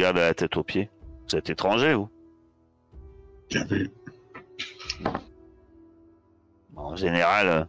[0.00, 0.88] Regarde à la tête aux pieds.
[1.28, 2.08] Vous êtes étranger, vous
[3.50, 3.90] Bien vu.
[6.74, 7.64] En général, euh,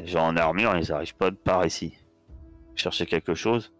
[0.00, 1.92] les gens en armure, ils arrivent pas de par ici.
[2.74, 3.74] Chercher quelque chose.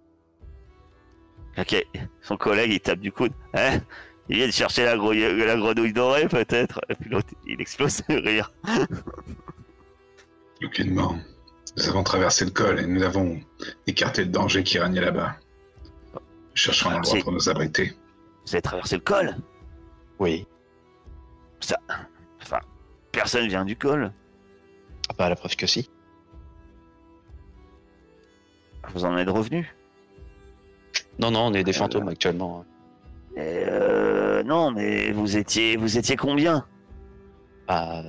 [1.57, 1.83] Ok,
[2.21, 3.33] son collègue, il tape du coude.
[3.55, 3.81] Hein?
[4.29, 8.03] Il vient de chercher la, grenouille, la grenouille dorée, peut-être Et puis l'autre, il explose
[8.07, 8.53] de rire.
[10.63, 11.19] Aucunement.
[11.79, 13.41] Nous avons traversé le col et nous avons
[13.87, 15.39] écarté le danger qui régnait là-bas.
[16.59, 17.93] Nous cherchons un endroit pour nous abriter.
[18.45, 19.37] Vous avez traversé le col?
[20.19, 20.45] Oui.
[22.43, 22.59] Enfin,
[23.13, 24.11] personne vient du col.
[25.09, 25.89] Ah bah, la preuve que si.
[28.93, 29.73] Vous en êtes revenu?
[31.21, 32.65] Non, non, on est des Euh, fantômes actuellement.
[33.37, 36.67] Euh, non, mais vous étiez, vous étiez combien?
[37.69, 38.03] Ah,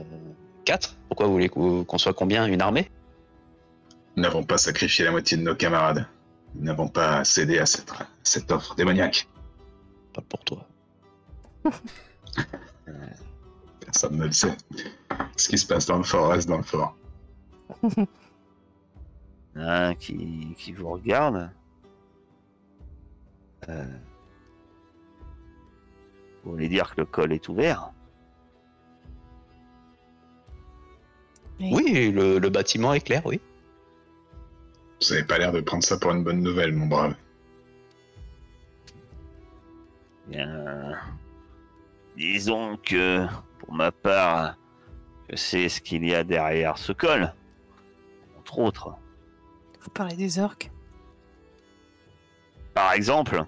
[0.65, 2.47] 4 Pourquoi vous voulez qu'on soit combien?
[2.47, 2.89] Une armée?
[4.15, 6.07] Nous n'avons pas sacrifié la moitié de nos camarades.
[6.55, 7.91] Nous n'avons pas cédé à cette,
[8.23, 9.27] cette offre démoniaque.
[10.13, 10.65] Pas pour toi.
[13.79, 14.57] Personne ne le sait.
[15.35, 16.95] Ce qui se passe dans le fort reste dans le fort.
[19.55, 21.49] Un qui, qui vous regarde.
[23.67, 23.85] Euh,
[26.43, 27.91] vous voulez dire que le col est ouvert?
[31.59, 31.71] Oui.
[31.73, 33.41] Oui, le, le bâtiment est clair, oui.
[35.01, 37.15] Vous n'avez pas l'air de prendre ça pour une bonne nouvelle, mon brave.
[40.27, 40.97] Bien,
[42.17, 43.25] disons que,
[43.59, 44.57] pour ma part,
[45.29, 47.33] je sais ce qu'il y a derrière ce col.
[48.37, 48.95] Entre autres.
[49.81, 50.71] Vous parlez des orques?
[52.73, 53.43] Par exemple,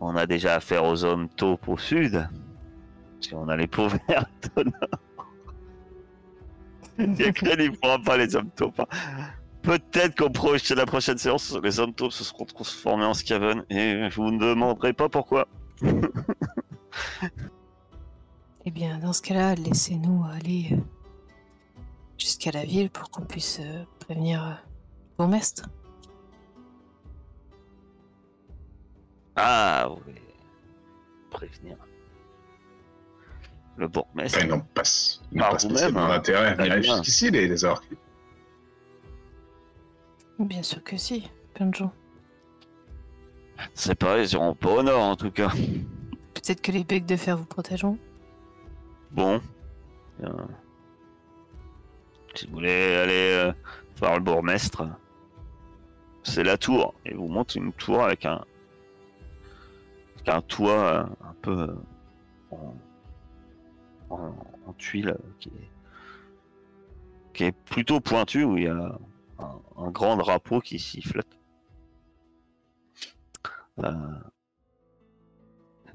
[0.00, 2.28] on a déjà affaire aux hommes taupes au sud.
[3.20, 5.00] Si on a les peaux vertes au nord.
[6.98, 8.78] Il y a que il ne pourra pas les hommes taupes.
[8.80, 8.86] hein.
[9.62, 14.08] Peut-être qu'au proche- la prochaine séance, les hommes taupes se seront transformés en Skaven et
[14.10, 15.48] je vous ne demanderai pas pourquoi.
[18.66, 20.76] Eh bien, dans ce cas-là, laissez-nous aller euh,
[22.16, 25.68] jusqu'à la ville pour qu'on puisse euh, prévenir euh, le bourgmestre.
[29.36, 30.22] Ah, voulez
[31.30, 31.76] prévenir
[33.76, 34.38] le bourgmestre.
[34.38, 34.82] Enfin, ils n'ont pas,
[35.32, 36.14] ils n'ont pas spécialement vous-même, hein.
[36.16, 37.88] d'intérêt à jusqu'ici, les, les orques.
[40.38, 41.92] Bien sûr que si, plein de gens.
[43.74, 45.48] C'est pas, ils iront pas au nord en tout cas.
[46.34, 47.98] Peut-être que les becs de fer vous protégeront.
[49.12, 49.40] Bon.
[52.34, 53.52] Si vous voulez aller euh,
[53.98, 54.82] voir le bourgmestre,
[56.24, 56.94] c'est la tour.
[57.06, 58.44] Et vous monte une tour avec un,
[60.16, 61.74] avec un toit euh, un peu euh,
[62.50, 62.74] en,
[64.10, 65.68] en, tuile euh,
[67.34, 68.98] qui est, plutôt pointu où il y a
[69.76, 71.38] un, grand drapeau qui s'y flotte.
[73.80, 73.92] Euh...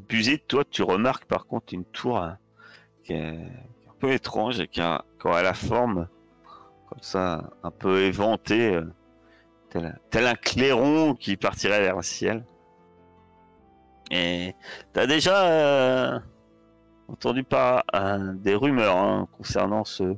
[0.08, 2.32] Buzit, toi, tu remarques par contre une tour euh,
[3.04, 6.08] qui est, un peu étrange et qui a, la forme
[6.88, 12.46] comme ça, un peu éventée, euh, tel, un clairon qui partirait vers le ciel.
[14.10, 14.56] Et
[14.94, 16.24] t'as déjà
[17.12, 20.16] entendu euh, des rumeurs hein, concernant ce,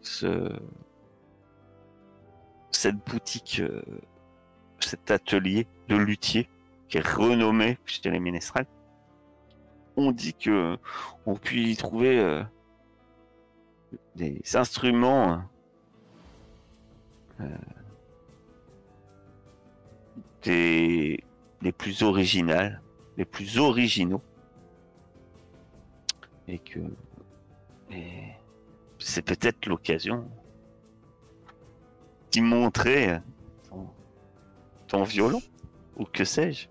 [0.00, 0.48] ce
[2.70, 3.82] cette boutique, euh,
[4.80, 6.48] cet atelier de luthier
[6.88, 8.66] qui est renommé chez les ménestrels.
[9.96, 10.78] On dit que
[11.26, 12.42] on peut y trouver euh,
[14.16, 15.42] des instruments
[17.40, 17.44] euh,
[20.42, 21.22] des
[21.60, 22.82] les plus originales,
[23.16, 24.22] les plus originaux,
[26.48, 26.80] et que
[27.90, 28.32] et
[28.98, 30.28] c'est peut-être l'occasion
[32.30, 33.18] d'y montrer
[33.68, 33.88] ton,
[34.88, 35.42] ton violon
[35.96, 36.68] ou que sais-je,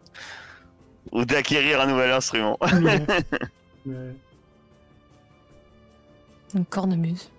[1.12, 2.58] ou d'acquérir un nouvel instrument.
[2.62, 3.06] Ouais.
[3.84, 4.14] Ouais.
[6.54, 7.32] Une cornemuse.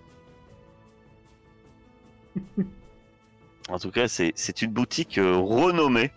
[3.69, 6.11] En tout cas, c'est c'est une boutique euh, renommée.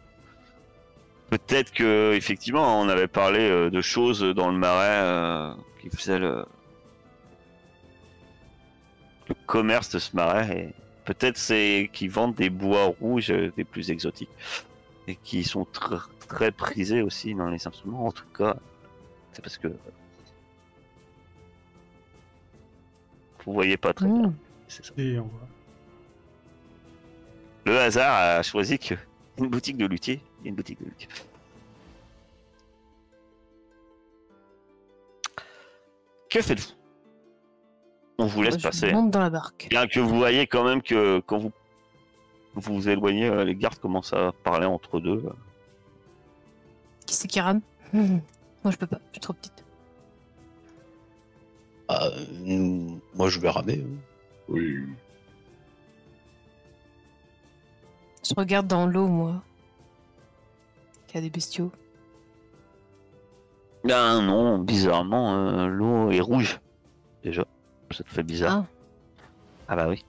[1.30, 5.54] Peut-être que effectivement, on avait parlé euh, de choses dans le marais euh,
[5.88, 6.44] qui faisaient le,
[9.28, 10.58] le commerce de ce marais.
[10.58, 10.74] Et
[11.04, 14.30] peut-être c'est qu'ils vendent des bois rouges euh, des plus exotiques
[15.06, 18.06] et qui sont tr- très prisés aussi dans les instruments.
[18.06, 18.56] En tout cas,
[19.32, 19.68] c'est parce que
[23.44, 24.28] vous voyez pas très bien.
[24.28, 24.36] Mmh.
[24.66, 24.92] C'est ça.
[24.96, 25.46] Et on va.
[27.66, 28.94] Le hasard a choisi que
[29.38, 31.08] une boutique de luthier et une boutique de luthier.
[36.28, 36.72] Que faites-vous?
[38.18, 38.92] On vous laisse Moi, je passer.
[38.92, 39.66] monte dans la barque.
[39.70, 41.52] Bien que vous voyez quand même que quand vous
[42.54, 45.22] vous vous éloignez, euh, les gardes commencent à parler entre deux.
[47.04, 47.60] Qui c'est qui rame?
[47.92, 49.64] Moi, je peux pas, je suis trop petite.
[51.88, 52.08] Ah,
[52.48, 53.84] euh, moi, je vais ramer.
[53.86, 53.96] hein.
[54.48, 54.78] Oui.
[58.28, 59.40] Je regarde dans l'eau, moi.
[61.10, 61.70] Il y a des bestiaux.
[63.86, 66.60] Ben non, bizarrement, euh, l'eau est rouge.
[67.22, 67.44] Déjà,
[67.90, 68.64] ça te fait bizarre.
[68.64, 68.66] Ah,
[69.68, 70.04] Ah bah oui.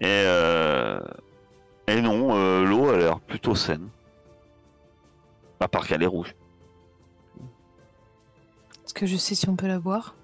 [0.00, 1.00] Et, euh...
[1.86, 3.88] Et non, euh, l'eau a l'air plutôt saine.
[5.60, 6.34] À part qu'elle est rouge.
[8.84, 10.14] est-ce que je sais si on peut la boire?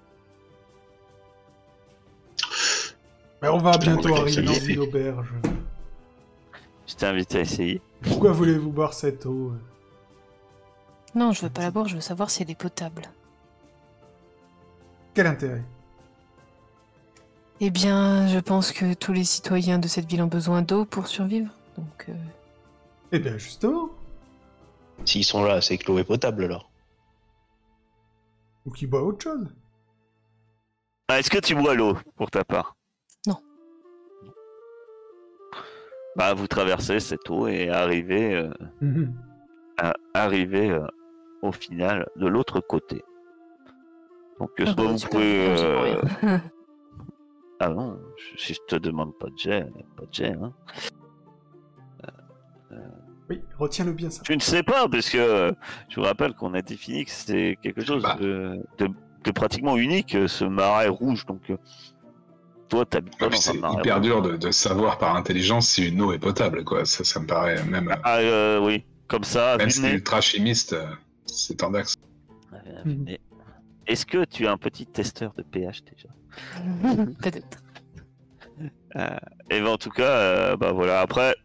[3.41, 5.33] Mais on va bientôt arriver dans une auberge.
[6.87, 7.81] Je t'ai invité à essayer.
[8.03, 9.53] Pourquoi voulez-vous boire cette eau?
[11.15, 13.03] Non, je veux pas la boire, je veux savoir si elle est potable.
[15.13, 15.63] Quel intérêt?
[17.59, 21.07] Eh bien, je pense que tous les citoyens de cette ville ont besoin d'eau pour
[21.07, 21.51] survivre.
[21.77, 22.13] Donc, euh,
[23.11, 23.89] Eh bien, justement.
[25.05, 26.71] S'ils sont là, c'est que l'eau est potable alors.
[28.65, 29.53] Ou qui boit autre chose.
[31.09, 32.75] Ah, Est-ce que tu bois l'eau pour ta part?
[33.27, 33.37] Non.
[36.15, 39.13] Bah, vous traversez cette eau et arrivez, euh, Mhm.
[39.77, 40.85] à- arrivez euh,
[41.41, 43.01] au final de l'autre côté.
[44.39, 45.47] Donc, euh, ah soit bah, vous pouvez.
[45.49, 46.01] euh.
[47.59, 50.33] Ah non, je- si je te demande pas de jet, pas de jet.
[50.41, 50.53] Hein.
[53.29, 54.21] Oui, retiens-le bien ça.
[54.27, 55.51] Je ne sais pas, parce que euh,
[55.89, 58.17] je vous rappelle qu'on a défini que c'est quelque chose Bah.
[58.19, 58.89] de, de-
[59.23, 61.25] de pratiquement unique, euh, ce marais rouge.
[61.27, 61.57] Donc, euh,
[62.67, 64.03] toi, t'habites pas Ah, dans un c'est hyper rouge.
[64.05, 66.83] dur de, de savoir par intelligence si une eau est potable, quoi.
[66.85, 70.73] Ça, ça me paraît même, euh, Ah euh, oui, comme ça, même si ultra chimiste,
[70.73, 70.85] euh,
[71.31, 71.95] c'est tendax.
[72.53, 73.03] Euh, Mhm.
[73.05, 73.19] mais
[73.87, 76.09] Est-ce que tu es un petit testeur de pH déjà?
[77.21, 77.59] Peut-être.
[79.49, 81.01] Et ben, en tout cas, euh, bah voilà.
[81.01, 81.35] Après,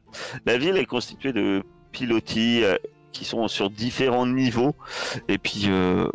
[0.44, 1.62] la ville est constituée de
[1.92, 2.76] pilotis euh,
[3.12, 4.74] qui sont sur différents niveaux.
[5.28, 6.08] Et puis, euh,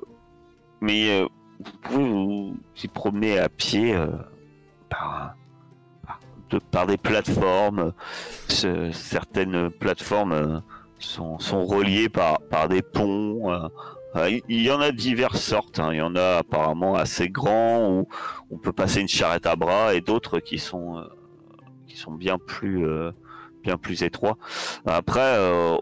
[0.81, 1.27] mais euh,
[1.59, 4.07] vous pouvez vous y promener à pied euh,
[4.89, 5.35] par,
[6.05, 7.93] par, de- par des plateformes.
[8.49, 10.59] Ce- certaines plateformes euh,
[11.05, 13.51] sont, sont reliées par, par des ponts.
[13.53, 13.67] euh.
[14.15, 15.79] Euh, Il y en a diverses sortes.
[15.79, 15.89] hein.
[15.93, 18.08] Il y en a apparemment assez grands où
[18.50, 21.03] on peut passer une charrette à bras et d'autres qui sont euh,
[21.88, 22.86] qui sont bien plus
[23.63, 24.38] bien plus étroits.
[24.86, 25.38] Après,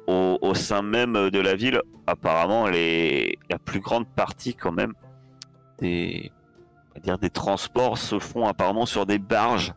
[0.07, 4.93] au, au sein même de la ville, apparemment, les, la plus grande partie quand même
[5.79, 6.31] des
[7.03, 9.73] dire des transports se font apparemment sur des barges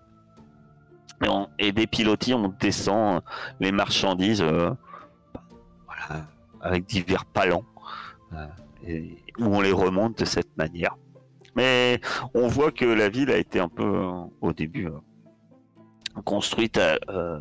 [1.22, 1.28] et,
[1.68, 2.34] et des pilotis.
[2.34, 3.20] On descend
[3.60, 4.70] les marchandises, euh,
[6.60, 7.64] avec divers palans
[8.32, 8.46] euh,
[8.86, 10.96] et, où on les remonte de cette manière.
[11.54, 12.00] Mais
[12.34, 17.38] on voit que la ville a été un peu euh, au début euh, construite euh,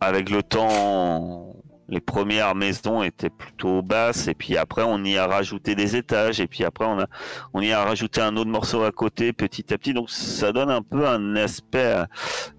[0.00, 1.47] avec le temps.
[1.90, 6.38] Les premières maisons étaient plutôt basses et puis après on y a rajouté des étages
[6.38, 7.06] et puis après on a
[7.54, 9.94] on y a rajouté un autre morceau à côté petit à petit.
[9.94, 12.04] Donc ça donne un peu un aspect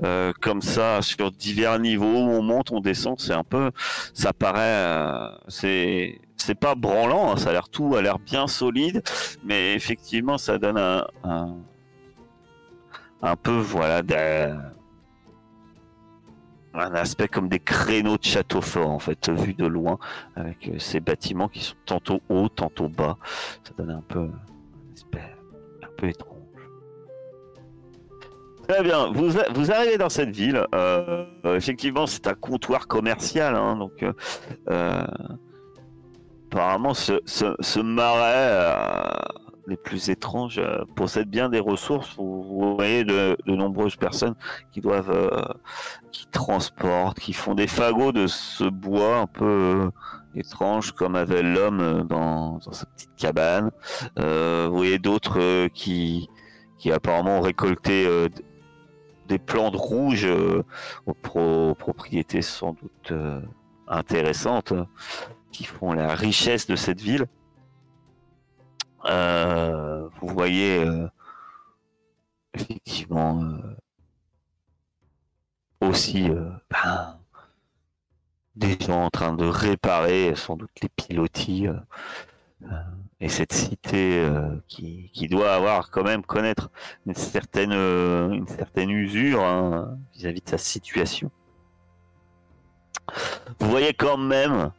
[0.04, 2.06] euh, comme ça sur divers niveaux.
[2.08, 3.72] On monte on descend c'est un peu
[4.14, 8.48] ça paraît euh, c'est c'est pas branlant hein, ça a l'air tout a l'air bien
[8.48, 9.04] solide
[9.44, 11.56] mais effectivement ça donne un un,
[13.22, 14.56] un peu voilà des-
[16.74, 19.98] un aspect comme des créneaux de château fort en fait vu de loin
[20.36, 23.18] avec euh, ces bâtiments qui sont tantôt hauts tantôt bas
[23.64, 25.36] ça donne un peu un aspect
[25.84, 26.36] un peu étrange
[28.68, 30.64] Très bien, vous, vous arrivez dans cette ville.
[30.76, 34.06] euh, effectivement, c'est un comptoir commercial, hein, donc
[34.70, 35.08] euh,
[36.52, 39.12] apparemment ce, marais
[39.70, 42.16] les plus étranges euh, possède bien des ressources.
[42.18, 44.36] Vous, voyez de, nombreuses personnes
[44.72, 45.42] qui doivent, euh,
[46.12, 49.90] qui transportent, qui font des fagots de ce bois un peu euh,
[50.36, 53.72] étrange comme avait l'homme dans, sa petite cabane.
[54.18, 56.30] Vous voyez d'autres qui,
[56.92, 58.08] apparemment ont récolté
[59.28, 60.30] des plantes rouges
[61.06, 63.14] aux pro- propriétés sans doute
[63.88, 64.74] intéressantes
[65.52, 67.26] qui font la richesse de cette ville.
[69.06, 71.08] Euh, vous voyez euh,
[72.54, 73.76] effectivement euh,
[75.82, 76.30] aussi
[76.70, 77.20] ben,
[78.56, 81.68] des gens en train de réparer sans doute les pilotis
[83.22, 84.30] et cette cité
[84.68, 86.70] qui, qui doit avoir quand même connaître
[87.06, 91.32] une certaine une certaine usure hein, vis-à-vis de sa situation.
[93.60, 94.72] Vous voyez quand même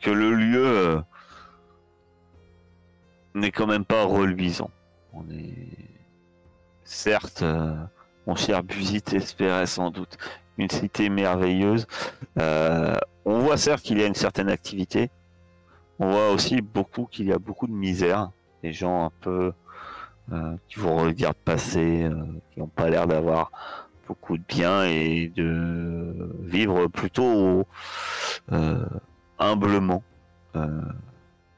[0.00, 1.02] que le lieu
[3.38, 4.70] n'est quand même pas reluisant.
[5.12, 5.88] On est
[6.88, 7.74] certes, euh,
[8.26, 10.16] mon cher Busit espérait sans doute.
[10.56, 11.86] Une cité merveilleuse.
[12.38, 15.10] Euh, on voit certes qu'il y a une certaine activité.
[16.00, 18.30] On voit aussi beaucoup qu'il y a beaucoup de misère.
[18.62, 19.52] Des gens un peu
[20.32, 22.08] euh, qui vous regardent passer,
[22.50, 23.52] qui n'ont pas l'air d'avoir
[24.08, 27.66] beaucoup de biens et de vivre plutôt
[29.38, 30.02] humblement,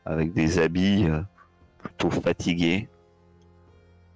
[0.05, 1.07] avec des habits
[2.01, 2.89] plutôt fatigués.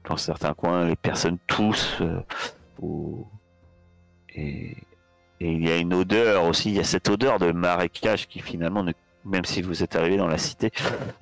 [0.08, 2.00] Dans certains coins, les personnes toussent.
[2.00, 2.20] euh,
[4.34, 4.76] et,
[5.40, 8.82] il y a une odeur aussi, il y a cette odeur de marécage qui finalement,
[8.82, 8.92] ne-
[9.26, 10.70] même si vous êtes arrivé dans la cité,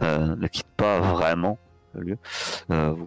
[0.02, 1.58] euh, ne quitte pas vraiment
[1.94, 2.18] le lieu.
[2.70, 3.06] Euh, vous,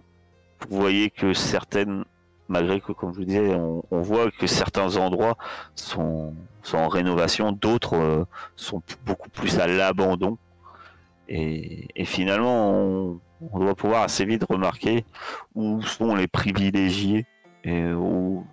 [0.68, 2.04] voyez que certaines,
[2.48, 5.38] malgré que, comme je vous disais, on, voit que certains endroits
[5.74, 10.36] sont, sont en rénovation, d'autres sont beaucoup plus à l'abandon.
[11.28, 15.04] Et, et finalement, on, on doit pouvoir assez vite remarquer
[15.54, 17.26] où sont les privilégiés
[17.64, 18.46] et où,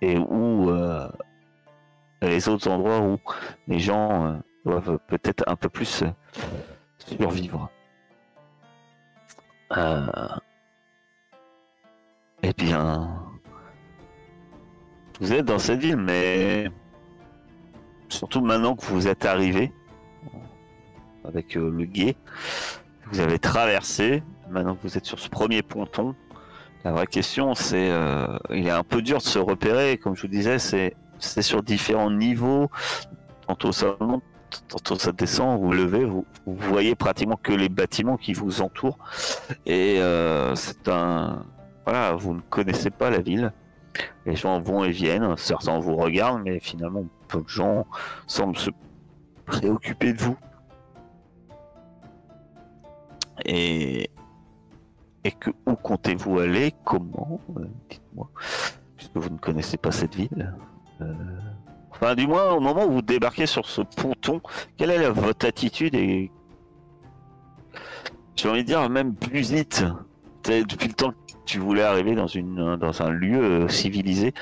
[0.00, 1.08] et où euh,
[2.22, 3.18] les autres endroits où
[3.68, 6.10] les gens euh, doivent peut-être un peu plus euh,
[6.98, 7.70] survivre.
[12.42, 13.22] Eh bien,
[15.20, 16.70] vous êtes dans cette ville, mais
[18.08, 19.72] surtout maintenant que vous êtes arrivé
[21.26, 22.16] avec euh, le guet,
[23.10, 26.14] vous avez traversé, maintenant que vous êtes sur ce premier ponton,
[26.84, 30.22] la vraie question c'est, euh, il est un peu dur de se repérer, comme je
[30.22, 32.70] vous disais, c'est c'est sur différents niveaux,
[33.46, 34.22] tantôt ça monte,
[34.68, 38.98] tantôt ça descend, vous levez, vous, vous voyez pratiquement que les bâtiments qui vous entourent,
[39.64, 41.44] et euh, c'est un,
[41.84, 43.52] voilà, vous ne connaissez pas la ville,
[44.26, 47.86] les gens vont et viennent, certains vous regardent, mais finalement peu de gens
[48.26, 48.70] semblent se
[49.46, 50.36] préoccuper de vous.
[53.44, 54.10] Et,
[55.24, 56.72] et que où comptez-vous aller?
[56.84, 57.40] Comment?
[57.56, 58.30] Euh, Dites-moi,
[58.96, 60.54] puisque vous ne connaissez pas cette ville.
[61.00, 61.12] Euh,
[61.98, 64.42] Enfin, du moins, au moment où vous débarquez sur ce ponton,
[64.76, 66.30] quelle est votre attitude et
[68.34, 69.82] j'ai envie de dire même plus vite.
[70.44, 71.16] Depuis le temps que
[71.46, 74.34] tu voulais arriver dans une dans un lieu euh, civilisé,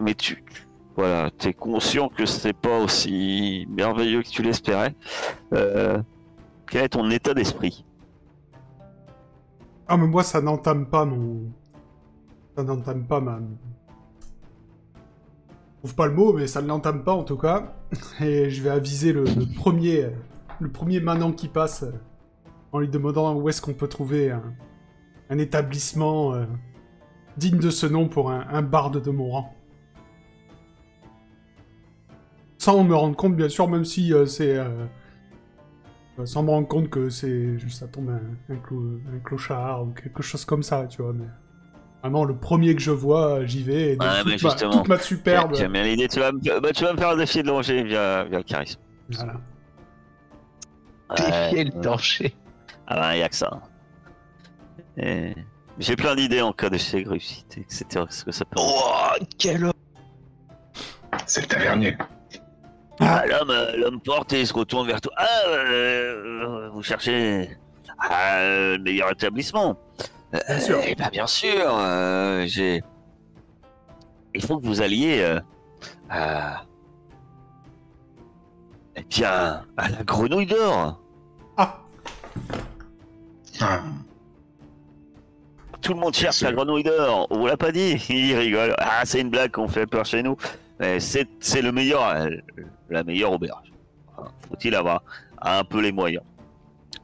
[0.00, 4.94] mais tu, tu- voilà, t'es conscient que c'est pas aussi merveilleux que tu l'espérais.
[5.52, 6.00] Euh,
[6.72, 7.84] quel est ton état d'esprit?
[9.86, 11.52] Ah, mais moi, ça n'entame pas mon.
[12.56, 13.40] Ça n'entame pas ma.
[14.96, 17.74] Je trouve pas le mot, mais ça ne l'entame pas en tout cas.
[18.22, 19.24] Et je vais aviser le,
[19.54, 20.08] premier.
[20.60, 21.82] Le premier manant qui passe.
[21.82, 21.92] euh,
[22.72, 26.46] En lui demandant où est-ce qu'on peut trouver un, établissement euh,
[27.36, 29.54] digne de ce nom pour un, barde de mon rang.
[32.56, 34.58] Sans me rendre compte, bien sûr, même si euh, c'est.
[36.24, 39.86] Sans me rendre compte que c'est juste ça tombe un, un, clo- un clochard ou
[39.92, 41.12] quelque chose comme ça, tu vois.
[41.12, 41.26] Mais
[42.02, 43.92] vraiment, le premier que je vois, euh, j'y vais.
[43.92, 45.54] Et de Ouais, toute, ma, justement, toute ma superbe.
[45.54, 46.08] J'aime bien l'idée.
[46.08, 48.44] Tu vas, me- bah, tu vas me faire un défi de danger via, via le
[48.44, 48.80] charisme.
[49.10, 49.34] Voilà.
[51.16, 52.34] Défier le danger.
[52.86, 53.60] Ah ben, y a que ça.
[54.96, 55.34] Et
[55.78, 58.04] J'ai plein d'idées en cas d'échec, réussite, etc.
[58.10, 58.56] Ce que ça peut.
[58.58, 58.90] Oh,
[59.38, 59.72] quel homme
[61.26, 61.96] C'est le tavernier.
[63.00, 65.12] Ah, l'homme, euh, l'homme porte et se retourne vers toi.
[65.16, 67.50] Ah, euh, vous cherchez
[68.10, 69.76] euh, le meilleur établissement.
[70.32, 70.78] Bien sûr.
[70.86, 71.64] Eh ben, bien sûr.
[71.66, 72.82] euh, j'ai.
[74.34, 75.40] Il faut que vous alliez euh,
[76.08, 76.64] à.
[78.96, 81.00] Eh bien, à la grenouille d'or.
[81.56, 81.78] Ah,
[83.60, 83.80] Ah,
[85.80, 87.26] Tout le monde cherche la grenouille d'or.
[87.30, 87.92] On vous l'a pas dit.
[88.08, 88.74] Il rigole.
[88.78, 90.36] Ah, c'est une blague qu'on fait peur chez nous.
[90.78, 92.28] Mais c'est c'est le meilleur, euh,
[92.92, 93.72] la meilleure auberge.
[94.08, 95.02] Enfin, Faut-il avoir
[95.40, 96.24] un peu les moyens.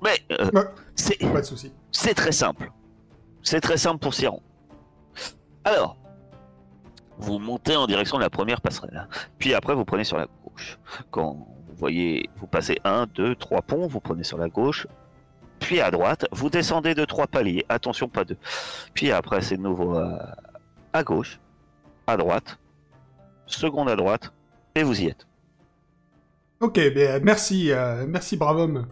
[0.03, 0.51] Mais euh,
[0.95, 1.73] c'est pas de souci.
[1.91, 2.71] c'est très simple.
[3.43, 4.43] C'est très simple pour s'y rendre.
[5.65, 5.97] Alors,
[7.19, 9.09] vous montez en direction de la première passerelle.
[9.39, 10.79] Puis après, vous prenez sur la gauche.
[11.11, 14.87] Quand vous voyez, vous passez un, deux, trois ponts, vous prenez sur la gauche.
[15.59, 17.65] Puis à droite, vous descendez de trois paliers.
[17.69, 18.37] Attention, pas deux.
[18.95, 20.37] Puis après, c'est de nouveau à,
[20.93, 21.41] à gauche,
[22.07, 22.59] à droite,
[23.47, 24.33] seconde à droite,
[24.75, 25.28] et vous y êtes.
[26.61, 28.87] Ok, ben, merci, euh, merci, brave homme.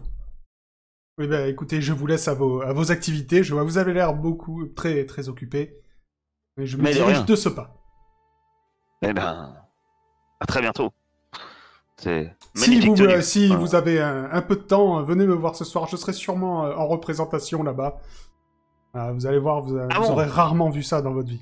[1.17, 3.43] Oui, ben, écoutez, je vous laisse à vos, à vos activités.
[3.43, 5.81] Je vois, vous avez l'air beaucoup, très, très occupé.
[6.55, 7.23] Mais je me Mais de dirige rien.
[7.25, 7.75] de ce pas.
[9.01, 9.53] Eh ben,
[10.39, 10.91] à très bientôt.
[11.97, 13.07] C'est Si, magnifique vous, tenue.
[13.09, 15.87] euh, si vous avez un, un peu de temps, euh, venez me voir ce soir.
[15.87, 17.99] Je serai sûrement euh, en représentation là-bas.
[18.95, 21.41] Euh, vous allez voir, vous, Ah vous bon aurez rarement vu ça dans votre vie.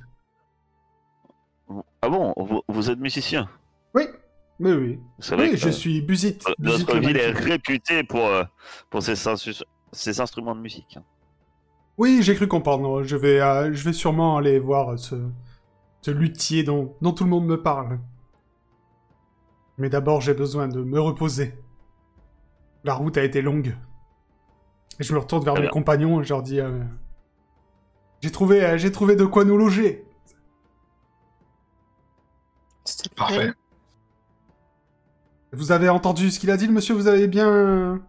[2.01, 3.49] Ah bon, vous, vous êtes musicien?
[3.93, 4.03] Oui,
[4.59, 4.99] oui, oui.
[5.19, 6.39] C'est vrai Oui, que je suis Busit.
[6.59, 8.43] Busit notre le ville est réputée pour, euh,
[8.89, 9.27] pour ses,
[10.19, 10.97] instruments de musique.
[11.97, 13.03] Oui, j'ai cru comprendre.
[13.03, 15.15] Je vais, euh, je vais sûrement aller voir ce,
[16.01, 17.99] ce luthier dont, dont tout le monde me parle.
[19.77, 21.57] Mais d'abord, j'ai besoin de me reposer.
[22.83, 23.75] La route a été longue.
[24.99, 25.69] Et je me retourne vers mes bien.
[25.69, 26.81] compagnons et je leur dis euh,
[28.21, 30.05] J'ai trouvé, euh, j'ai trouvé de quoi nous loger.
[33.15, 33.51] Parfait.
[35.55, 36.93] Vous avez entendu ce qu'il a dit, le monsieur?
[36.93, 37.99] Vous avez bien.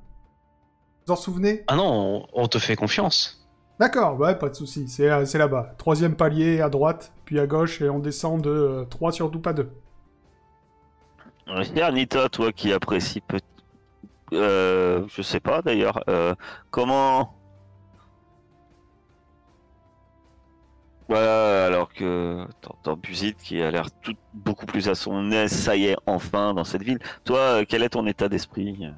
[1.07, 1.65] Vous en souvenez?
[1.69, 3.49] Ah non, on, on te fait confiance.
[3.79, 4.89] D'accord, ouais, pas de souci.
[4.89, 5.75] C'est euh, c'est là-bas.
[5.79, 9.71] Troisième palier à droite, puis à gauche, et on descend de 3 sur Doupa 2.
[11.75, 13.39] Cher Nita, toi qui apprécies peut
[14.33, 16.35] euh, je sais pas d'ailleurs, euh,
[16.71, 17.35] comment.
[21.09, 23.89] Voilà, alors que t'entends Busit qui a l'air
[24.35, 26.99] beaucoup plus à son aise, ça y est, enfin dans cette ville.
[27.25, 28.91] Toi, euh, quel est ton état d'esprit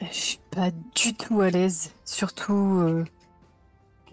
[0.00, 3.04] Je suis pas du tout à l'aise, surtout euh,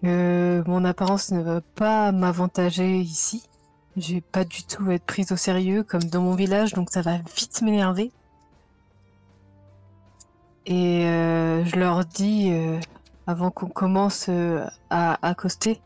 [0.01, 3.43] que mon apparence ne va pas m'avantager ici.
[3.95, 7.01] Je vais pas du tout être prise au sérieux comme dans mon village, donc ça
[7.01, 8.11] va vite m'énerver.
[10.65, 12.79] Et euh, je leur dis, euh,
[13.27, 15.81] avant qu'on commence euh, à accoster,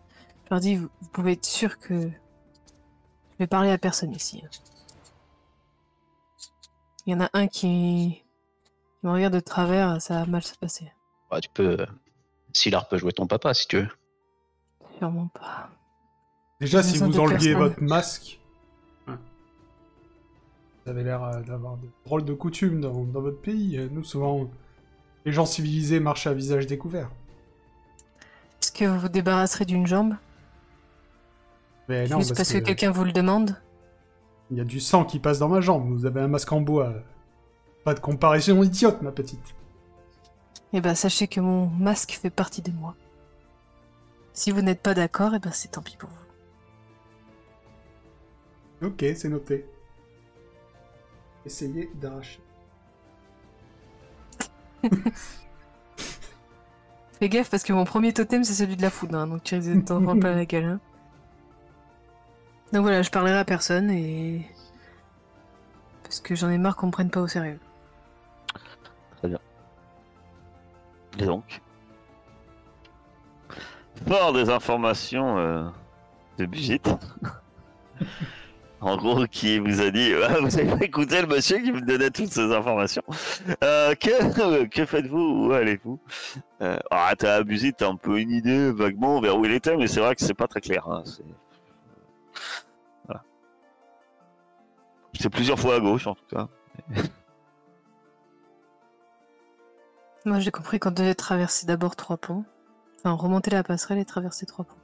[0.47, 4.41] je leur dis, vous, vous pouvez être sûr que je vais parler à personne ici.
[4.45, 4.49] hein.
[7.05, 8.23] Il y en a un qui,
[8.99, 10.91] qui me regarde de travers, ça va mal se passer.
[11.29, 11.85] Bah, tu peux.
[12.53, 13.87] Silar peut jouer ton papa si tu veux.
[14.97, 15.69] Sûrement pas.
[16.59, 17.69] Déjà, si vous enleviez personne.
[17.69, 18.39] votre masque,
[19.07, 19.19] hein,
[20.85, 23.77] vous avez l'air euh, d'avoir de drôles de coutumes dans, dans votre pays.
[23.77, 24.49] Euh, Nous, souvent,
[25.25, 27.09] les gens civilisés marchent à visage découvert.
[28.61, 30.15] Est-ce que vous vous débarrasserez d'une jambe?
[31.89, 33.55] Mais non, Juste parce, que, que quelqu'un vous le demande
[34.49, 35.89] il y a du sang qui passe dans ma jambe.
[35.91, 36.93] Vous avez un masque en bois.
[37.83, 39.55] Pas de comparaison idiote, ma petite.
[40.71, 42.95] Eh ben, sachez que mon masque fait partie de moi.
[44.31, 46.09] Si vous n'êtes pas d'accord, eh ben, c'est tant pis pour
[48.81, 48.87] vous.
[48.87, 49.65] Ok, c'est noté.
[51.45, 52.39] Essayez d'arracher.
[57.19, 59.55] Fais gaffe parce que mon premier totem c'est celui de la foudre, hein, donc tu
[59.55, 60.65] risques de t'en prendre plein la gueule.
[60.65, 60.79] hein.
[62.73, 64.45] Donc voilà, je parlerai à personne et.
[66.03, 67.59] Parce que j'en ai marre qu'on me prenne pas au sérieux.
[71.19, 71.61] Et donc
[74.07, 75.63] Fort des informations euh,
[76.37, 76.79] de Bugit.
[78.81, 81.81] en gros, qui vous a dit Ah, Vous avez pas écouté le monsieur qui vous
[81.81, 83.01] donnait toutes ces informations.
[83.63, 85.47] Euh, que que faites-vous?
[85.47, 85.99] Où allez-vous?
[86.61, 89.87] Euh, Ah, t'as abusé, t'as un peu une idée vaguement vers où il était, mais
[89.87, 90.87] c'est vrai que c'est pas très clair.
[90.87, 91.03] hein,
[95.19, 96.47] C'est plusieurs fois à gauche en tout cas.
[100.25, 102.45] Moi j'ai compris qu'on devait traverser d'abord trois ponts.
[102.99, 104.75] Enfin, remonter la passerelle et traverser trois ponts.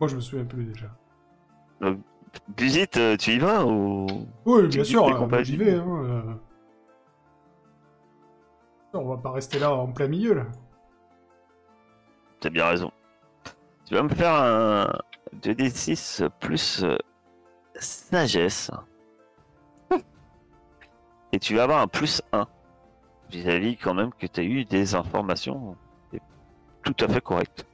[0.00, 0.86] Moi, je me souviens plus déjà.
[2.56, 4.06] Bugit, euh, tu y vas ou?
[4.46, 5.44] Oui, bien sûr, euh, compagnies.
[5.44, 5.74] j'y vais.
[5.74, 6.34] Hein, euh.
[8.94, 10.46] On va pas rester là en plein milieu, là.
[12.40, 12.90] T'as bien raison.
[13.84, 14.90] Tu vas me faire un
[15.36, 16.96] 2d6 plus euh,
[17.76, 18.70] sagesse.
[21.32, 22.46] Et tu vas avoir un plus 1.
[23.30, 25.76] Vis-à-vis quand même que tu as eu des informations
[26.82, 27.66] tout à fait correctes.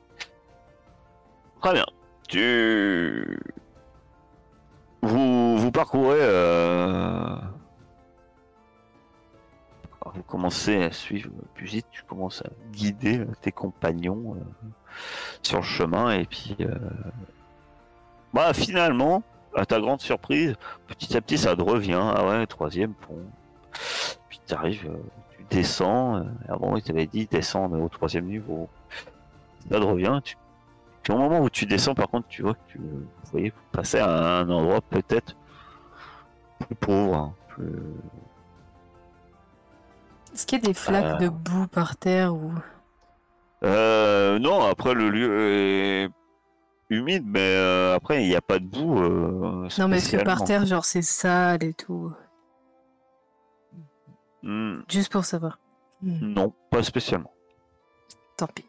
[1.61, 1.87] Très bien.
[2.29, 3.39] Tu...
[5.03, 6.19] Vous, vous parcourez...
[6.21, 7.37] euh,
[10.15, 14.69] Vous commencez à suivre Pusit, tu commences à guider euh, tes compagnons euh,
[15.43, 16.75] sur le chemin et puis euh,
[18.37, 19.23] bah finalement
[19.55, 20.55] à ta grande surprise
[20.87, 23.25] petit à petit ça te revient ah ouais troisième pont
[24.29, 24.99] puis t'arrives euh,
[25.31, 28.69] tu descends euh, avant il t'avait dit descendre au troisième niveau
[29.71, 30.37] ça te revient tu...
[31.03, 33.63] puis au moment où tu descends par contre tu vois que tu vous voyez vous
[33.73, 35.35] passez à un endroit peut-être
[36.61, 37.73] plus pauvre hein, plus
[40.35, 41.25] Est-ce qu'il y a des flaques Euh.
[41.25, 42.53] de boue par terre ou?
[43.63, 46.11] Euh, non, après le lieu est
[46.91, 48.99] humide, mais euh, après il n'y a pas de boue.
[49.03, 52.13] euh, Non, mais est-ce que par terre, genre c'est sale et tout
[54.43, 55.59] Hmm, Juste pour savoir.
[56.03, 57.33] Hmm, non, pas spécialement.
[58.37, 58.65] Tant pis.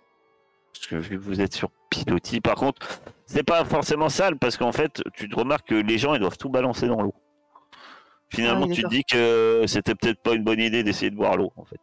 [0.73, 2.88] Parce que vu que vous êtes sur pilotis, par contre,
[3.25, 6.38] c'est pas forcément sale parce qu'en fait, tu te remarques que les gens ils doivent
[6.38, 7.13] tout balancer dans l'eau.
[8.30, 11.38] Finalement, Ah tu te dis que c'était peut-être pas une bonne idée d'essayer de boire
[11.38, 11.80] l'eau en fait.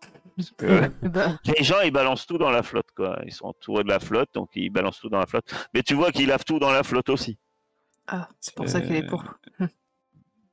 [0.59, 3.19] Que Bah, les gens ils balancent tout dans la flotte quoi.
[3.27, 5.53] Ils sont entourés de la flotte, donc ils balancent tout dans la flotte.
[5.75, 7.39] Mais tu vois qu'ils lavent tout dans la flotte aussi.
[8.07, 9.23] ah, c'est pour ça qu'elle est pour.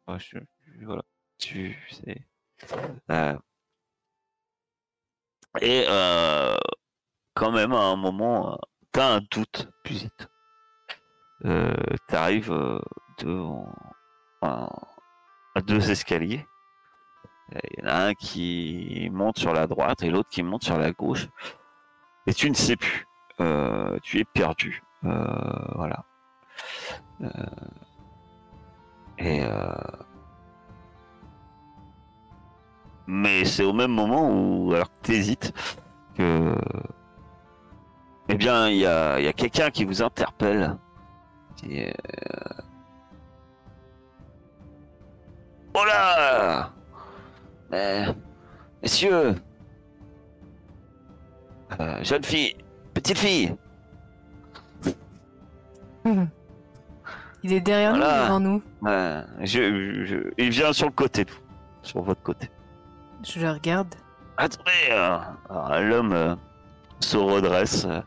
[0.07, 0.37] Ouais, je-
[0.79, 1.03] je- voilà.
[1.37, 2.25] Tu sais.
[3.11, 3.37] Euh,
[5.61, 6.55] Et euh,
[7.33, 8.57] quand même, à un moment, euh,
[8.91, 9.67] t'as un doute.
[11.45, 11.73] Euh,
[12.07, 12.79] T'arrives euh,
[13.19, 13.73] devant
[14.43, 14.69] un-
[15.65, 16.45] deux escaliers.
[17.53, 20.77] Il y en a un qui monte sur la droite et l'autre qui monte sur
[20.77, 21.27] la gauche.
[22.27, 23.07] Et tu ne sais plus.
[23.39, 24.83] Euh, tu es perdu.
[25.03, 26.05] Euh, voilà.
[27.21, 27.27] Euh,
[29.17, 29.43] et
[33.07, 35.53] mais c'est au même moment où, alors que t'hésites,
[36.15, 36.55] que
[38.29, 40.77] eh bien il y a, quelqu'un qui vous interpelle.
[41.65, 41.91] Euh,
[45.73, 46.71] Oh là
[47.71, 48.05] Mais,
[48.81, 49.35] Messieurs
[51.79, 52.55] Euh, Jeune fille
[52.93, 53.55] Petite fille
[57.43, 58.17] Il est derrière Voilà.
[58.17, 58.63] nous, devant nous.
[58.87, 61.25] Euh, je, je- Il vient sur le côté,
[61.81, 62.49] sur votre côté.
[63.23, 63.87] Je le regarde.
[64.37, 65.17] Attendez, euh,
[65.49, 66.35] alors, l'homme euh,
[66.99, 68.01] se redresse euh,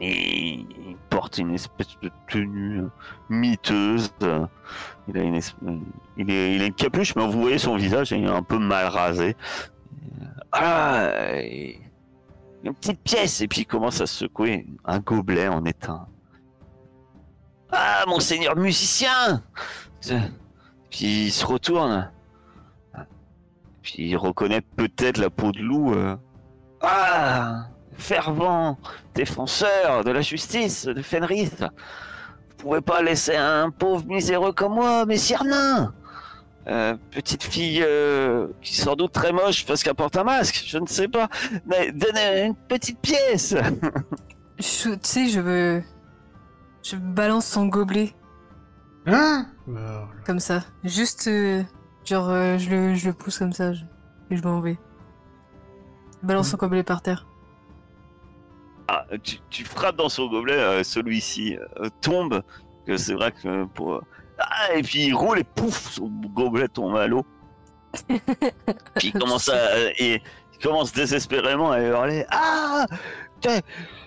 [0.00, 2.88] et il porte une espèce de tenue euh,
[3.28, 4.10] miteuse.
[5.08, 5.76] il, a une es- euh,
[6.16, 8.58] il, est, il a une capuche, mais vous voyez son visage il est un peu
[8.58, 9.36] mal rasé.
[10.22, 11.10] Euh, Ah,
[12.62, 16.06] une petite pièce, et puis il commence à secouer un gobelet en étain.
[17.72, 19.42] Ah, monseigneur musicien
[20.90, 22.10] Puis il se retourne.
[23.82, 25.94] Puis il reconnaît peut-être la peau de loup.
[26.82, 27.66] Ah
[28.00, 28.78] Fervent
[29.14, 31.50] défenseur de la justice de Fenris.
[31.60, 35.94] Vous pouvez pas laisser un pauvre miséreux comme moi, messire nain
[36.66, 40.62] Euh, Petite fille euh, qui est sans doute très moche parce qu'elle porte un masque,
[40.66, 41.28] je ne sais pas.
[41.66, 43.54] Mais donnez une petite pièce
[44.58, 45.82] Tu sais, je veux.
[46.82, 48.14] Je balance son gobelet,
[49.06, 49.46] Hein?
[50.26, 50.62] Comme ça.
[50.84, 51.26] Juste.
[51.28, 51.62] euh,
[52.04, 53.72] genre, euh, je, le, je le pousse comme ça.
[53.72, 53.84] je-
[54.30, 54.78] et je m'en vais.
[56.22, 57.26] Balance son gobelet par terre.
[58.92, 62.42] Ah, tu, tu frappes dans son gobelet, euh, celui-ci euh, tombe.
[62.86, 63.94] Que c'est vrai que pour.
[63.94, 64.00] euh,
[64.38, 67.24] Ah, et puis il roule et pouf, son gobelet tombe à l'eau.
[68.08, 69.90] puis il commence à.
[69.98, 70.20] et
[70.52, 72.86] il commence désespérément à hurler Ah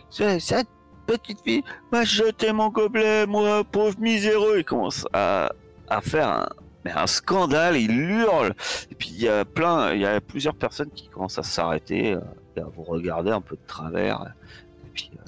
[0.10, 0.67] Cette
[1.08, 5.52] petite fille m'a jeté mon gobelet, moi, pauvre miséreux Il commence à,
[5.89, 6.50] à faire un,
[6.84, 8.54] mais un scandale, il hurle.
[8.91, 12.13] Et puis il y a plein, il y a plusieurs personnes qui commencent à s'arrêter,
[12.58, 14.26] à vous regarder un peu de travers.
[14.93, 15.12] Puis.
[15.17, 15.19] euh,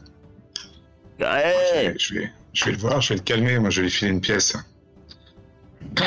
[1.17, 3.87] Ouais, vais, je, vais, je vais le voir, je vais le calmer, moi je vais
[3.87, 4.57] lui filer une pièce.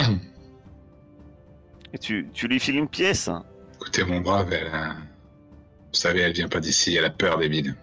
[1.93, 3.31] et tu, tu lui files une pièce.
[3.77, 7.49] Écoutez, mon brave, elle, euh, vous savez, elle vient pas d'ici, elle a peur des
[7.49, 7.75] villes.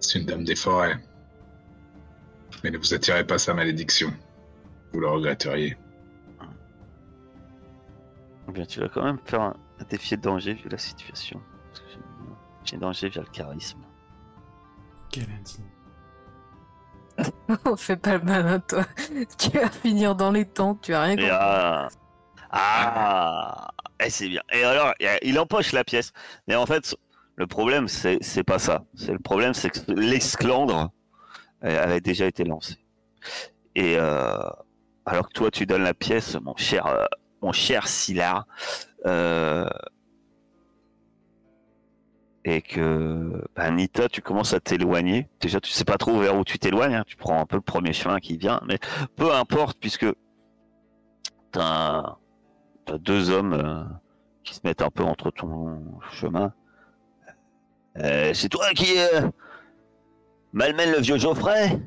[0.00, 0.96] C'est une dame des forêts.
[2.64, 4.12] Mais ne vous attirez pas sa malédiction.
[4.92, 5.76] Vous le regretteriez.
[8.48, 9.56] Eh bien, tu vas quand même faire un,
[9.88, 11.40] défi de danger vu la situation.
[12.72, 13.78] De danger via le charisme.
[15.10, 15.64] Quel indigne.
[17.66, 18.84] On fait pas le malin, toi.
[19.38, 21.30] tu vas finir dans les temps, tu as rien compris.
[21.30, 21.88] ah,
[22.50, 23.70] ah,
[24.04, 24.42] et c'est bien.
[24.52, 24.92] Et alors,
[25.22, 26.12] il- empoche la pièce.
[26.48, 26.96] Mais en fait,
[27.36, 28.84] le problème, c'est c'est pas ça.
[28.94, 30.90] C'est le problème, c'est que l'esclandre
[31.62, 32.76] avait déjà été lancé.
[33.74, 34.38] Et euh,
[35.06, 37.04] alors que toi, tu donnes la pièce, mon cher, euh,
[37.42, 38.46] mon cher Sylar,
[39.06, 39.68] euh,
[42.44, 45.28] et que bah, Nita, tu commences à t'éloigner.
[45.40, 46.94] Déjà, tu sais pas trop vers où tu t'éloignes.
[46.94, 47.04] hein.
[47.06, 48.78] Tu prends un peu le premier chemin qui vient, mais
[49.16, 50.06] peu importe, puisque
[51.52, 52.16] t'as
[52.86, 53.84] t'as deux hommes euh,
[54.42, 56.52] qui se mettent un peu entre ton chemin.
[57.98, 59.28] Euh, c'est toi qui euh,
[60.52, 61.78] malmène le vieux Geoffrey?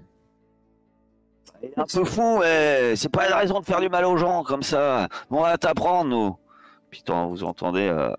[1.61, 4.17] Il est un peu fou, mais c'est pas une raison de faire du mal aux
[4.17, 5.07] gens comme ça.
[5.29, 6.37] On va t'apprendre, nous.
[6.91, 8.13] Puis vous entendez euh,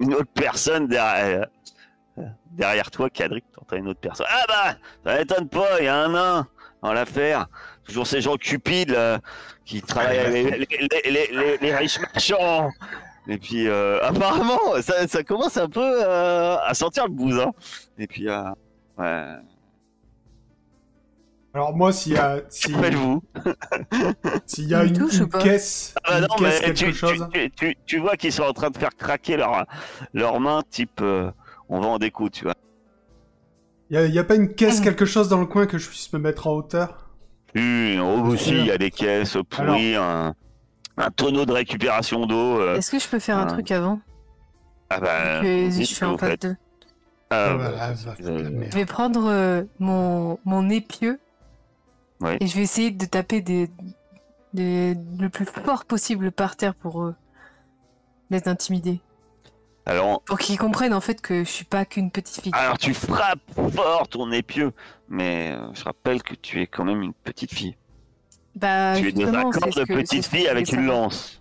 [0.00, 1.46] une autre personne derrière,
[2.18, 4.26] euh, derrière toi, Cadric, t'entends une autre personne.
[4.28, 6.46] Ah bah, ça m'étonne pas, il y a un nain
[6.82, 7.46] dans l'affaire.
[7.84, 9.20] Toujours ces gens cupides là,
[9.64, 10.70] qui travaillent avec
[11.60, 12.70] les, riches marchands.
[13.28, 17.52] Et puis euh, apparemment, ça, ça commence un peu euh, à sentir le bousin.
[17.98, 18.42] Et puis, euh,
[18.98, 19.24] ouais.
[21.56, 23.22] Alors moi, s'il y a, si- Faites-vous.
[24.46, 26.98] s'il y a une, une caisse, Ah bah une non, caisse, mais quelque tu, tu,
[26.98, 27.28] chose.
[27.32, 29.64] tu, tu- tu vois qu'ils sont en train de faire craquer leurs
[30.12, 31.30] leurs mains, type euh,
[31.70, 32.52] on vend des coups, tu vois.
[33.88, 34.84] Il y a, il y a pas une caisse, Mhm.
[34.84, 37.08] quelque chose dans le coin que je puisse me mettre en hauteur?
[37.54, 40.34] Oui, oh, aussi, il y a des caisses pourries, un,
[40.98, 42.60] un tonneau de récupération d'eau.
[42.60, 43.52] euh, Est-ce que je peux faire un ah.
[43.52, 43.98] truc avant?
[44.90, 46.18] Ah bah, Que je suis en vous.
[46.18, 46.54] 2.
[47.30, 48.64] Ah, Ah bah, bah, va euh.
[48.70, 51.18] Je vais prendre euh, mon, mon épieu
[52.20, 52.38] Ouais.
[52.40, 53.70] et je vais essayer de taper des,
[54.54, 57.14] des- le plus fort possible par terre pour euh,
[58.30, 59.00] les intimider.
[59.88, 62.52] Alors, Pour qu'ils comprennent en fait que je suis pas qu'une petite fille.
[62.54, 63.38] alors tu frappes
[63.74, 64.72] fort ton épieu,
[65.08, 67.76] mais euh, je rappelle que tu es quand même une petite fille.
[68.56, 71.40] Bah, tu es dans un de petite fille avec une lance.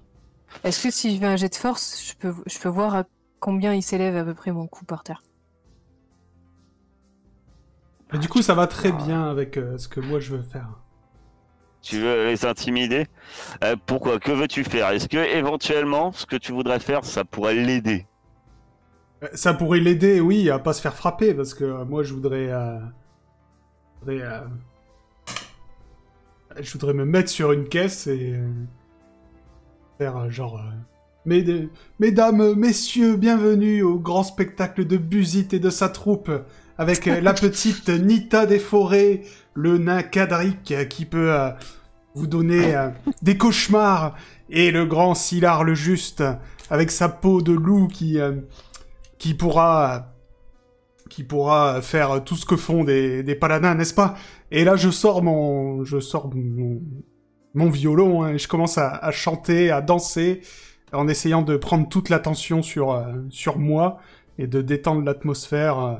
[0.63, 3.03] Est-ce que si je fais un jet de force, je peux, je peux voir à
[3.39, 5.23] combien il s'élève à peu près mon coup par terre?
[8.19, 10.69] Du coup, ça va très bien avec euh, ce que moi je veux faire.
[11.81, 13.05] Tu veux les intimider
[13.63, 14.19] Euh, Pourquoi?
[14.19, 14.89] Que veux-tu faire?
[14.89, 18.07] Est-ce que éventuellement, ce que tu voudrais faire, ça pourrait l'aider?
[19.23, 22.13] Euh, Ça pourrait l'aider, oui, à pas se faire frapper, parce que euh, moi je
[22.13, 22.47] voudrais.
[22.49, 22.79] je
[24.01, 24.23] voudrais,
[26.59, 28.33] je voudrais me mettre sur une caisse et.
[29.97, 30.61] faire genre.
[31.25, 36.29] Mes- Mesdames, messieurs, bienvenue au grand spectacle de Buzit et de sa troupe,
[36.77, 39.21] avec euh, la petite Nita des forêts,
[39.53, 41.51] le nain Cadric euh, qui peut euh,
[42.13, 42.73] vous donner
[43.21, 44.15] des cauchemars,
[44.49, 46.23] et le grand Silar le Juste,
[46.69, 48.17] avec sa peau de loup qui.
[49.17, 50.13] qui pourra
[51.09, 54.15] qui pourra faire tout ce que font des, paladins, n'est-ce pas?
[54.49, 59.81] Et là, je sors mon je sors mon, violon hein, je commence à, chanter, à
[59.81, 60.39] danser,
[60.93, 63.99] en essayant de prendre toute l'attention sur sur moi
[64.37, 65.99] et de détendre l'atmosphère.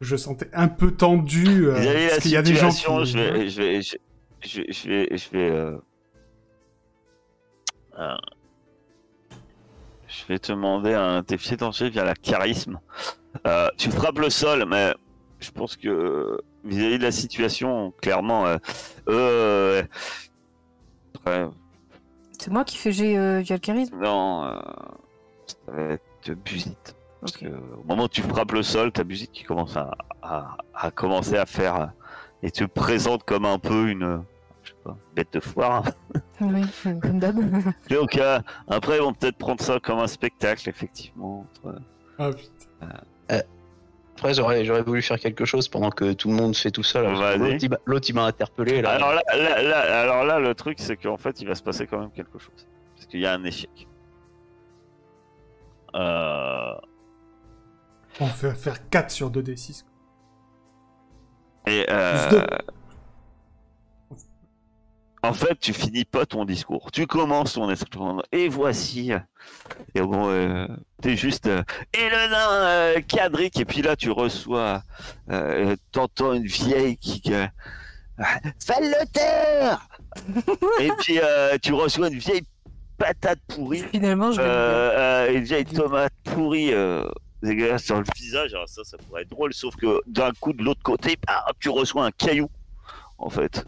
[0.00, 3.18] Je sentais un peu tendu euh, parce qu'il y a des gens situation, qui je
[3.18, 3.96] vais, je vais, je,
[4.42, 5.76] je, je vais, je vais, euh,
[7.98, 8.14] euh,
[10.06, 12.78] je vais te demander un défi danger via la charisme.
[13.46, 14.92] Euh, tu frappes le sol, mais
[15.40, 18.56] je pense que vis-à-vis de la situation, clairement, euh,
[19.08, 19.82] euh,
[21.26, 21.46] ouais,
[22.38, 23.96] C'est moi qui fais jet euh, via le charisme?
[23.98, 24.58] Non, euh,
[25.46, 26.95] ça va être busite.
[27.20, 27.40] Parce Ok.
[27.40, 29.90] que au moment où tu frappes le sol, ta busite qui commence à,
[30.22, 31.86] à, à commencer à faire euh,
[32.42, 34.18] et te présente comme un peu une euh,
[34.62, 35.84] je sais pas, bête de foire.
[36.40, 37.36] Oui, euh, comme d'hab.
[37.90, 41.46] Donc euh, après ils vont peut-être prendre ça comme un spectacle effectivement.
[41.64, 41.80] entre-
[42.18, 43.42] Ah, putain.
[44.18, 47.02] Après, j'aurais, j'aurais voulu faire quelque chose pendant que tout le monde fait tout là.
[47.02, 47.38] Vas-y.
[47.38, 48.80] L'autre, il m'a- L'autre, il m'a interpellé.
[48.80, 48.92] Là.
[48.92, 51.86] Alors là, là, là- alors là le truc c'est qu'en fait il va se passer
[51.86, 53.86] quand même quelque chose parce qu'il y a un échec.
[55.94, 56.55] Euh,
[58.20, 59.84] On va faire 4 sur 2d6.
[61.68, 62.46] Et euh,
[65.22, 66.90] en fait, tu finis pas ton discours.
[66.92, 68.22] Tu commences ton discours.
[68.30, 69.10] Et voici.
[69.94, 70.66] Et bon, euh,
[71.02, 71.46] t'es juste.
[71.46, 73.58] euh, et le nain euh, Cadric.
[73.58, 74.82] Et puis là, tu reçois.
[75.30, 77.22] Euh, T'entends une vieille qui.
[77.32, 77.46] Euh,
[78.64, 79.86] Fais le terre
[80.80, 82.46] Et puis euh, tu reçois une vieille
[82.96, 83.84] patate pourrie.
[83.90, 84.46] Finalement, je vais.
[84.46, 87.04] Euh, euh, une vieille tomate pourrie euh,
[87.42, 88.54] dégueulasse sur le visage.
[88.54, 91.68] Alors ça, ça pourrait être drôle, sauf que d'un coup, de l'autre côté, bah, tu
[91.68, 92.48] reçois un caillou,
[93.18, 93.64] en fait.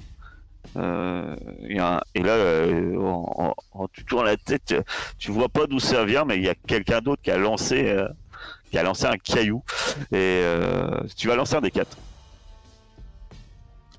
[0.77, 1.77] Euh, et
[2.23, 4.75] là, euh, en, te tournant la tête,
[5.19, 7.89] tu vois pas d'où ça vient, mais il y a quelqu'un d'autre qui a lancé,
[7.89, 8.09] euh,
[8.71, 9.63] qui a lancé un caillou.
[10.13, 10.43] Et
[11.17, 11.97] tu vas lancer un des quatre.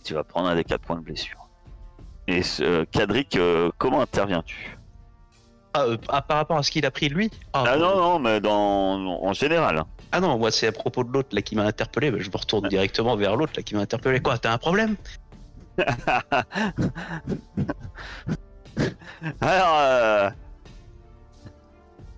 [0.04, 1.40] Tu vas prendre un des quatre points de blessure.
[2.30, 4.79] Et ce, Cadric, euh, comment interviens-tu?
[5.74, 8.20] Ah, euh, ah, par rapport à ce qu'il a pris lui ah, Ah non, non,
[8.20, 9.78] mais dans, en général.
[9.80, 9.88] hein.
[10.12, 12.10] Ah non, moi c'est à propos de l'autre là qui m'a interpellé.
[12.10, 14.20] bah, je me retourne directement vers l'autre là qui m'a interpellé.
[14.20, 14.96] Quoi, t'as un problème?
[19.42, 20.30] Alors, euh,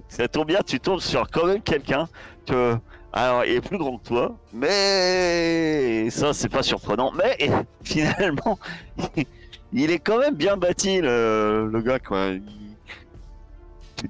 [0.08, 2.08] ça tombe bien, tu tombes sur quand même quelqu'un
[2.46, 2.76] que.
[3.14, 7.12] Alors, il est plus grand que toi, mais ça, c'est pas surprenant.
[7.12, 7.38] Mais
[7.84, 8.58] finalement,
[9.74, 12.28] il est quand même bien bâti, le, le gars, quoi.
[12.28, 12.42] Il-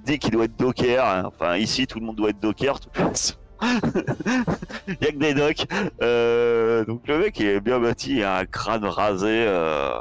[0.05, 1.05] Tu qu'il doit être docker.
[1.05, 1.23] hein.
[1.25, 3.35] Enfin, ici, tout le monde doit être docker, de toute façon.
[3.61, 5.65] Il y a que des docks.
[6.01, 9.45] Euh, donc, le mec, il est bien bâti, il a un crâne rasé.
[9.47, 9.99] euh.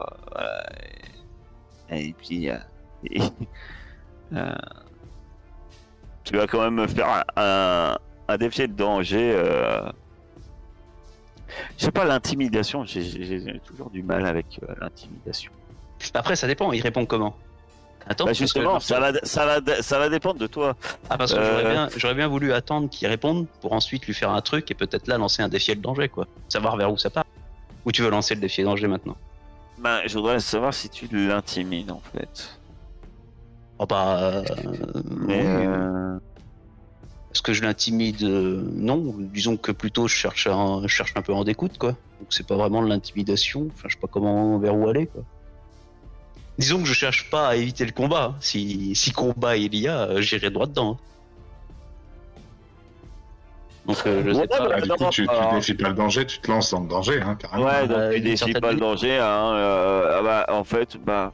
[1.91, 2.49] Et puis,
[4.33, 4.55] euh,
[6.25, 7.97] tu vas quand même me faire un,
[8.39, 9.37] défi de danger.
[11.77, 15.51] Je sais pas, l'intimidation, j'ai- toujours du mal avec l'intimidation.
[16.15, 16.73] Après, ça dépend.
[16.73, 17.35] Il répond comment?
[18.09, 20.75] Attends, Bah parce que- justement, ça va, ça, va, ça va dépendre de toi.
[21.09, 21.51] Ah, parce que Euh.
[21.61, 24.75] j'aurais bien, j'aurais bien voulu attendre qu'il réponde pour ensuite lui faire un truc et
[24.75, 26.27] peut-être là lancer un défi de danger, quoi.
[26.49, 27.25] Savoir vers où ça part.
[27.87, 29.17] Ou tu veux lancer le défi de danger maintenant
[29.79, 32.51] Ben, je voudrais savoir si tu l'intimides en fait.
[33.79, 34.19] Oh bah.
[34.21, 34.45] euh,
[35.27, 36.17] Mais euh,
[37.33, 38.21] Est-ce que je l'intimide?
[38.23, 39.15] Non.
[39.19, 41.91] Disons que plutôt je cherche un, je cherche un peu en découte, quoi.
[41.91, 43.69] Donc c'est pas vraiment de l'intimidation.
[43.73, 45.23] Enfin, je sais pas comment, vers où aller, quoi.
[46.61, 48.35] Disons que je cherche pas à éviter le combat.
[48.41, 50.99] Si, si combat il y a, euh, j'irai droit dedans.
[53.87, 54.69] Donc euh, je Ouais, sais pas.
[54.69, 56.89] bah, Ah, du coup, tu, tu défies pas le danger, tu te lances dans le
[56.89, 57.65] danger, hein, carrément.
[57.65, 59.17] ouais, donc euh, tu défies certaine pas le danger.
[59.19, 61.33] Hein, euh, ah bah, en fait, bah,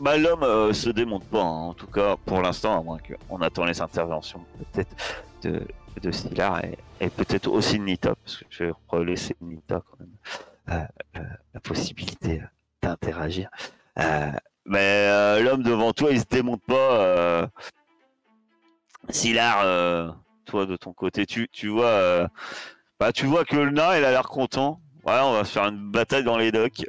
[0.00, 3.40] Bah, l'homme euh, se démonte pas, hein, en tout cas pour l'instant, à moins qu'on
[3.42, 4.40] attend les interventions
[4.72, 4.94] peut-être
[5.42, 5.60] de,
[6.00, 9.98] de Stylar et, et peut-être aussi de Nita, parce que je vais relaisser Nita quand
[9.98, 10.16] même
[10.70, 12.42] euh, euh, la possibilité
[12.80, 13.50] d'interagir.
[14.68, 14.78] Mais
[15.08, 16.74] euh, l'homme devant toi, il se démonte pas.
[16.74, 17.46] Euh...
[19.10, 20.10] Sylar, euh,
[20.44, 22.28] toi de ton côté, tu, tu vois,
[23.00, 24.80] bah, tu vois que le nain, il a l'air content.
[25.06, 26.84] Ouais, on va se faire une bataille dans les docks.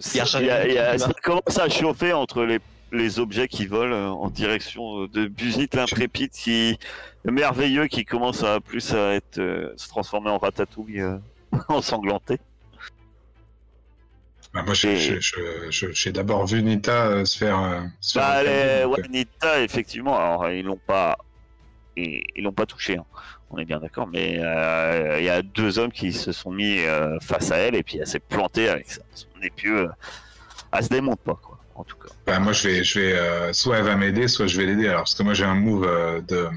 [0.00, 2.58] Il y a- il y a- il y a- ça commence à chauffer entre les,
[2.92, 6.78] les objets qui volent en direction de Busit l'intrépide, qui
[7.24, 11.18] le merveilleux qui commence à plus à être euh, se transformer en ratatouille euh,
[11.68, 12.38] ensanglanté.
[14.54, 17.58] Bah, moi, j'ai d'abord vu Nita euh, se faire.
[17.60, 21.18] euh, se Bah, faire les donc, ouais, Nita, effectivement, alors ils l'ont pas,
[21.96, 22.96] ils l'ont pas touché.
[22.96, 23.04] hein.
[23.50, 26.78] On est bien d'accord, mais euh, il y a deux hommes qui se sont mis
[26.80, 29.80] euh, face à elle et puis elle s'est plantée avec son épieu.
[29.82, 29.88] euh,
[30.72, 31.58] Elle se démonte pas, quoi.
[31.76, 32.08] En tout cas.
[32.26, 34.86] Bah, moi, je vais, je vais, euh, soit elle va m'aider, soit je vais l'aider.
[34.88, 36.48] Alors, parce que moi, j'ai un move euh, de.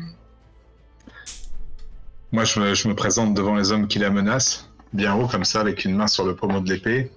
[2.31, 5.45] Moi, je me, je me présente devant les hommes qui la menacent, bien haut comme
[5.45, 7.11] ça, avec une main sur le pommeau de l'épée,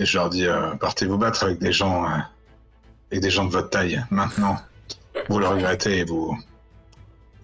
[0.00, 2.08] et je leur dis euh, partez vous battre avec des gens, euh,
[3.12, 4.04] avec des gens de votre taille.
[4.10, 4.56] Maintenant,
[5.28, 6.36] vous le regrettez et vous,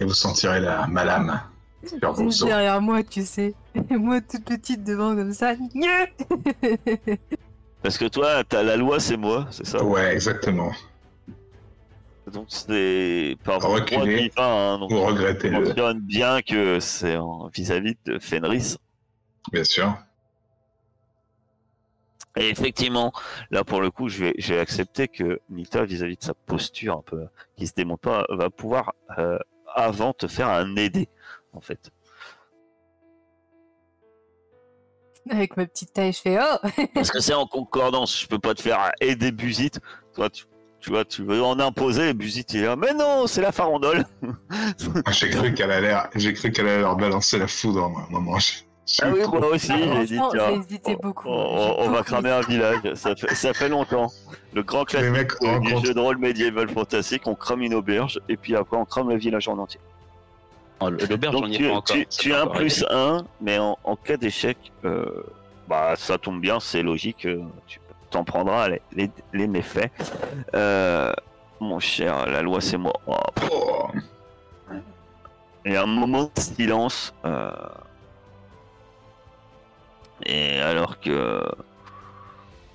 [0.00, 1.40] et vous sentirez la malame
[1.86, 2.44] sur vos os.
[2.44, 3.54] derrière moi, tu sais.
[3.90, 5.54] Et moi, toute petite devant comme ça.
[7.82, 9.84] Parce que toi, t'as la loi, c'est moi, c'est ça?
[9.84, 10.72] Ouais, exactement.
[12.32, 14.22] Donc c'est par droit Reculer.
[14.22, 14.32] divin.
[14.74, 18.76] Hein, donc Vous on regrettez-le, mentionne bien que c'est en- vis-à-vis de Fenris.
[19.52, 19.96] bien sûr.
[22.38, 23.12] Et effectivement,
[23.50, 27.02] là pour le coup, je vais, j'ai accepté que Nita, vis-à-vis de sa posture un
[27.02, 29.38] peu qui se démonte pas, va pouvoir euh,
[29.74, 31.08] avant te faire un aider,
[31.52, 31.90] en fait.
[35.28, 38.54] Avec ma petite taille, je fais Oh Parce que c'est en concordance, je peux pas
[38.54, 39.80] te faire aider Busit.
[40.14, 40.44] Toi, tu,
[40.78, 43.50] tu vois, tu veux en imposer, et Busit il est là, mais non, c'est la
[43.52, 44.04] farandole.
[45.04, 48.04] Ah, J'ai cru qu'elle allait, j'ai cru qu'elle allait leur balancer la foudre moi, à
[48.06, 48.38] un moment.
[48.38, 48.64] J'ai- j'ai
[49.02, 51.28] Ah oui, moi aussi, j'ai dit, tiens, j'ai hésité on- beaucoup.
[51.28, 54.12] on, va cramer un village, ça fait, ça fait longtemps.
[54.54, 58.20] Le grand classique mecs du rencontrent jeu de rôle médiéval fantastique, on crame une auberge,
[58.28, 59.80] et puis après on crame le village en entier.
[60.80, 61.96] Oh, L'auberge, Donc on y est tu, pas encore.
[61.96, 65.04] tu, C'est tu pas as un plus un, mais en, en cas d'échec, euh,
[65.68, 69.90] bah ça tombe bien, c'est logique, euh, tu t'en prendras les, les, les méfaits.
[70.54, 71.12] Euh,
[71.60, 72.92] mon cher, la loi c'est moi.
[73.06, 73.50] Oh, pff,
[75.64, 77.12] Il y a un moment de silence.
[77.24, 77.50] euh,
[80.24, 81.42] Et alors que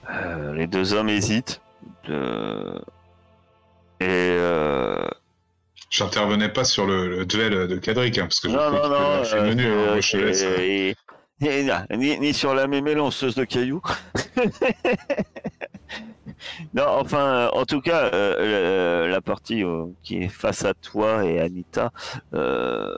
[0.10, 1.62] euh, les deux hommes hésitent,
[2.08, 2.80] de...
[4.00, 5.08] et euh,
[5.90, 8.96] J'intervenais pas sur le, le duel de Cadric, hein, parce que je non, non, non,
[8.96, 9.24] euh, hein,
[10.00, 10.56] je te c'est- laisse, hein.
[10.60, 10.96] et-
[11.44, 13.82] et- ni, ni sur la mémé lanceuse de cailloux.
[16.74, 20.74] non, enfin, euh, en tout cas, euh, le- la partie euh, qui est face à
[20.74, 21.92] toi et Anita,
[22.34, 22.96] euh,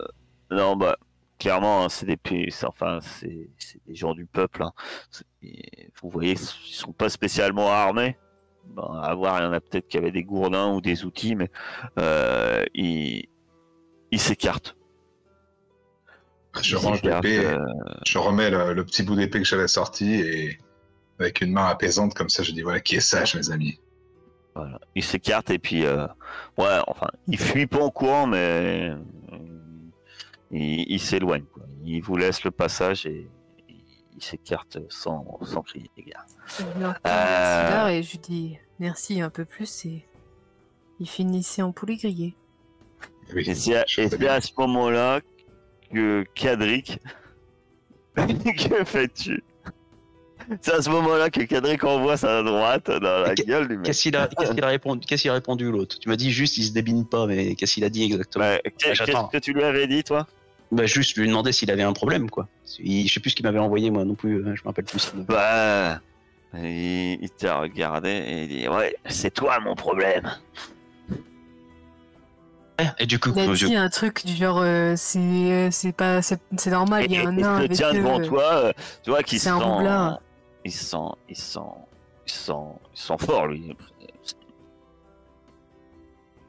[0.51, 0.97] non, bah,
[1.43, 2.17] clairement, hein, c'est des,
[2.63, 3.49] enfin, c'est
[3.85, 4.63] des gens du peuple.
[4.63, 4.71] hein.
[5.41, 8.17] Et vous voyez, ils sont pas spécialement armés.
[8.65, 11.35] Bon, à voir, il y en a peut-être qui avaient des gourdins ou des outils,
[11.35, 11.51] mais
[11.99, 13.27] euh, ils,
[14.11, 14.77] ils s'écartent.
[16.61, 17.57] Je, range l'épée, euh,
[18.05, 20.59] je remets le, le petit bout d'épée que j'avais sorti et
[21.19, 23.81] avec une main apaisante comme ça, je dis voilà qui est sage, mes amis.
[24.55, 24.79] Voilà.
[24.95, 26.05] Il s'écarte et puis euh,
[26.57, 28.93] ouais, enfin, il fuit pas en courant, mais
[30.53, 31.45] il, il s'éloigne.
[31.53, 31.63] quoi.
[31.83, 33.27] Il vous laisse le passage et
[33.67, 33.75] il,
[34.15, 35.89] il s'écarte sans, sans crier
[36.77, 37.87] entends Euh.
[37.87, 40.05] Et je lui dis merci un peu plus et
[40.99, 42.35] il finissait en poulet grillé.
[43.33, 43.85] Oui, Et c'est à,
[44.41, 45.21] ce moment-là
[45.91, 46.99] que Cadric.
[48.15, 49.43] que fais-tu?
[50.61, 53.85] C'est à ce moment-là que Cadric envoie sa droite dans la gueule du mec.
[53.85, 54.27] Qu'est-ce qu'il a,
[54.67, 55.97] répondu, qu'est-ce qu'il a répondu l'autre?
[55.99, 58.57] Tu m'as dit juste, il se débine pas, mais qu'est-ce qu'il a dit exactement?
[58.77, 60.27] Qu'est-ce que tu lui avais dit, toi?
[60.73, 62.47] Bah juste, lui ai demandé s'il avait un problème, quoi.
[62.79, 64.37] Il- je sais plus ce qu'il m'avait envoyé moi non plus.
[64.45, 65.11] hein, Je me rappelle plus.
[65.27, 65.99] Bah,
[66.55, 70.29] il, il t'a regardé et il dit Ouais, c'est toi mon problème.
[72.99, 76.39] Et du coup, Il a dit un truc du genre euh, c'est c'est pas c'est
[76.57, 79.11] c'est normal, Et, il y a un nain il avec tient devant toi, euh, tu
[79.11, 79.55] vois qu'il C'est sent,
[80.65, 80.97] il sent,
[81.29, 81.59] il sent,
[82.27, 82.51] il sent,
[82.93, 83.75] il sent fort lui.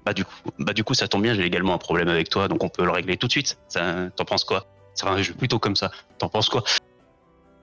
[0.04, 1.34] Bah du coup, bah du coup, ça tombe bien.
[1.34, 3.58] J'ai également un problème avec toi, donc on peut le régler tout de suite.
[3.68, 4.66] Ça, T'en penses quoi?
[4.94, 5.90] C'est un jeu plutôt comme ça.
[6.18, 6.62] T'en penses quoi?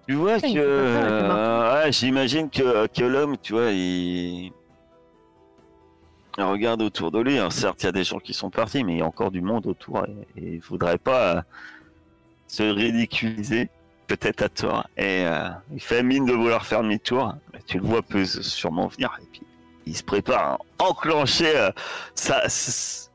[0.08, 4.52] Tu vois que, euh, ouais, j'imagine que, que l'homme, tu vois, il...
[6.38, 7.38] il regarde autour de lui.
[7.38, 9.32] Alors, certes, il y a des gens qui sont partis, mais il y a encore
[9.32, 11.42] du monde autour et, et il voudrait pas euh,
[12.48, 13.70] se ridiculiser.
[14.18, 17.34] tête à toi et euh, il fait mine de vouloir faire demi-tour.
[17.54, 19.42] Mais Tu le vois peut sûrement venir et puis
[19.86, 21.72] il se prépare à enclencher euh,
[22.16, 22.44] sa-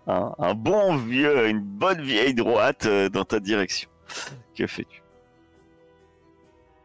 [0.09, 3.89] un, un bon vieux, une bonne vieille droite euh, dans ta direction.
[4.57, 5.03] Que fais-tu?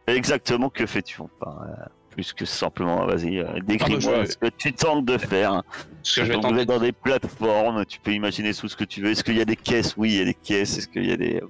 [0.06, 1.20] Exactement, que fais-tu?
[1.20, 5.62] Enfin, euh, Plus que simplement, vas-y, décris-moi je- ce que tu tentes de faire.
[6.02, 9.00] Ce que je vais tenter dans des plateformes, tu peux imaginer tout ce que tu
[9.00, 9.10] veux.
[9.12, 9.94] Est-ce qu'il y a des caisses?
[9.96, 10.76] Oui, il y a des caisses.
[10.78, 11.40] Est-ce qu'il y a des...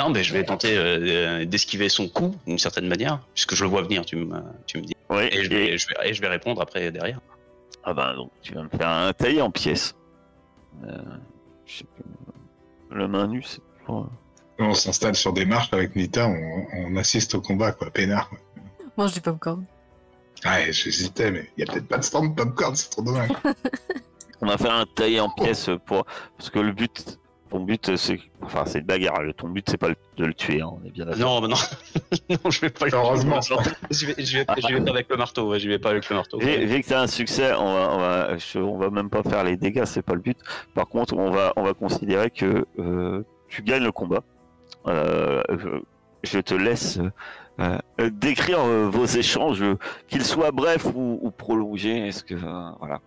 [0.00, 3.70] Non, mais je vais tenter euh, d'esquiver son coup d'une certaine manière, puisque je le
[3.70, 4.94] vois venir, tu me, tu me dis.
[5.10, 7.20] Ouais, Et je, et- vais, je, vais, et je vais répondre après derrière.
[7.84, 9.94] Ah bah donc tu vas me faire un taillé en pièces.
[10.84, 10.96] Euh,
[11.66, 11.84] je sais.
[12.90, 14.08] Le main nue, c'est toujours...
[14.58, 18.28] On s'installe sur des marches avec Nita, on, on assiste au combat, quoi, peinard.
[18.28, 18.38] quoi.
[18.96, 19.64] Mange du popcorn.
[20.44, 23.02] Ah, et j'hésitais, mais il y a peut-être pas de stand de popcorn, c'est trop
[23.02, 23.30] dommage.
[24.42, 26.04] On va faire un taillé en pièces pour...
[26.38, 27.18] Parce que le but...
[27.50, 28.18] Ton but, c'est...
[28.42, 29.22] Enfin, c'est de bagarre.
[29.22, 31.20] Le- Ton but, c'est pas de le tuer, hein, on est bien d'accord.
[31.20, 31.56] Non, mais non,
[32.44, 33.40] non, je vais pas le Heureusement.
[33.90, 36.08] Je vais, je vais, je vais pas avec le marteau, ouais, je vais pas avec
[36.08, 36.38] le marteau.
[36.38, 39.22] Vu, vu que t'as un succès, on va, on va, je- on va même pas
[39.24, 40.38] faire les dégâts, c'est pas le but.
[40.74, 44.22] Par contre, on va, on va considérer que euh, tu gagnes le combat.
[44.86, 45.68] Euh, je,
[46.22, 46.98] je te laisse
[47.60, 49.76] euh, euh, décrire euh, vos échanges, euh,
[50.08, 52.06] qu'ils soient brefs ou, ou prolongés.
[52.08, 53.00] Est-ce que euh, voilà.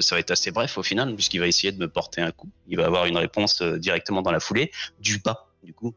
[0.00, 2.50] Ça va être assez bref au final, puisqu'il va essayer de me porter un coup.
[2.68, 4.70] Il va avoir une réponse euh, directement dans la foulée,
[5.00, 5.94] du bas, du coup.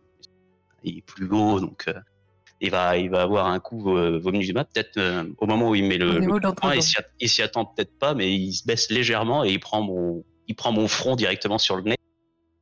[0.83, 1.93] Il est plus haut, donc euh,
[2.61, 4.63] il, va, il va avoir un coup euh, du bas.
[4.63, 6.75] Peut-être euh, au moment où il met le, le coup poing,
[7.19, 10.55] il s'y attend peut-être pas, mais il se baisse légèrement et il prend mon, il
[10.55, 11.97] prend mon front directement sur le nez.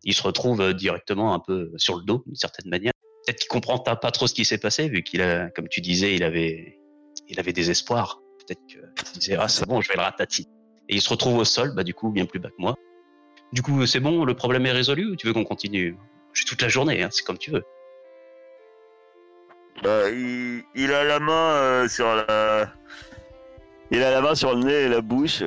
[0.03, 2.93] Il se retrouve directement un peu sur le dos, d'une certaine manière.
[3.25, 5.81] Peut-être qu'il comprend pas pas trop ce qui s'est passé, vu qu'il a, comme tu
[5.81, 6.79] disais, il avait,
[7.27, 8.21] il avait des espoirs.
[8.39, 8.79] Peut-être qu'il
[9.19, 10.47] disait, ah, c'est bon, je vais le ratatiner.
[10.89, 12.75] Et il se retrouve au sol, bah, du coup, bien plus bas que moi.
[13.53, 15.95] Du coup, c'est bon, le problème est résolu ou tu veux qu'on continue?
[16.33, 17.63] J'ai toute la journée, hein, c'est comme tu veux.
[19.83, 22.71] Bah, il, il a la main euh, sur la,
[23.91, 25.43] il a la main sur le nez et la bouche.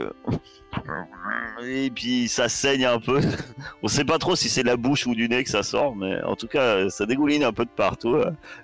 [1.62, 3.20] Et puis ça saigne un peu.
[3.82, 5.94] On sait pas trop si c'est de la bouche ou du nez que ça sort,
[5.96, 8.16] mais en tout cas ça dégouline un peu de partout.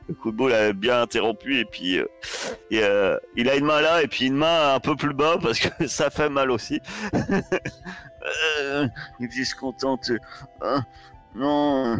[0.09, 2.07] Le coup de boule a bien interrompu et puis euh,
[2.73, 5.59] euh, il a une main là et puis une main un peu plus bas parce
[5.59, 6.81] que ça fait mal aussi.
[8.61, 8.89] Euh,
[9.21, 10.11] il se contente.
[10.61, 10.85] Hein,
[11.35, 11.99] non,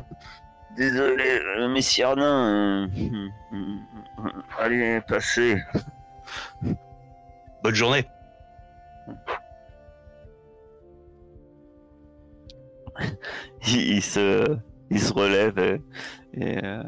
[0.77, 2.89] désolé, euh, messieurs Arnain.
[2.89, 3.29] euh,
[4.59, 5.63] allez, passez.
[7.63, 8.07] Bonne journée.
[13.67, 14.57] il, il se,
[14.91, 15.81] il se relève et,
[16.35, 16.83] et, euh,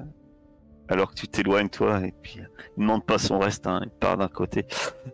[0.89, 2.47] alors que tu t'éloignes toi et puis euh,
[2.77, 4.67] il demande pas son reste, hein, il part d'un côté.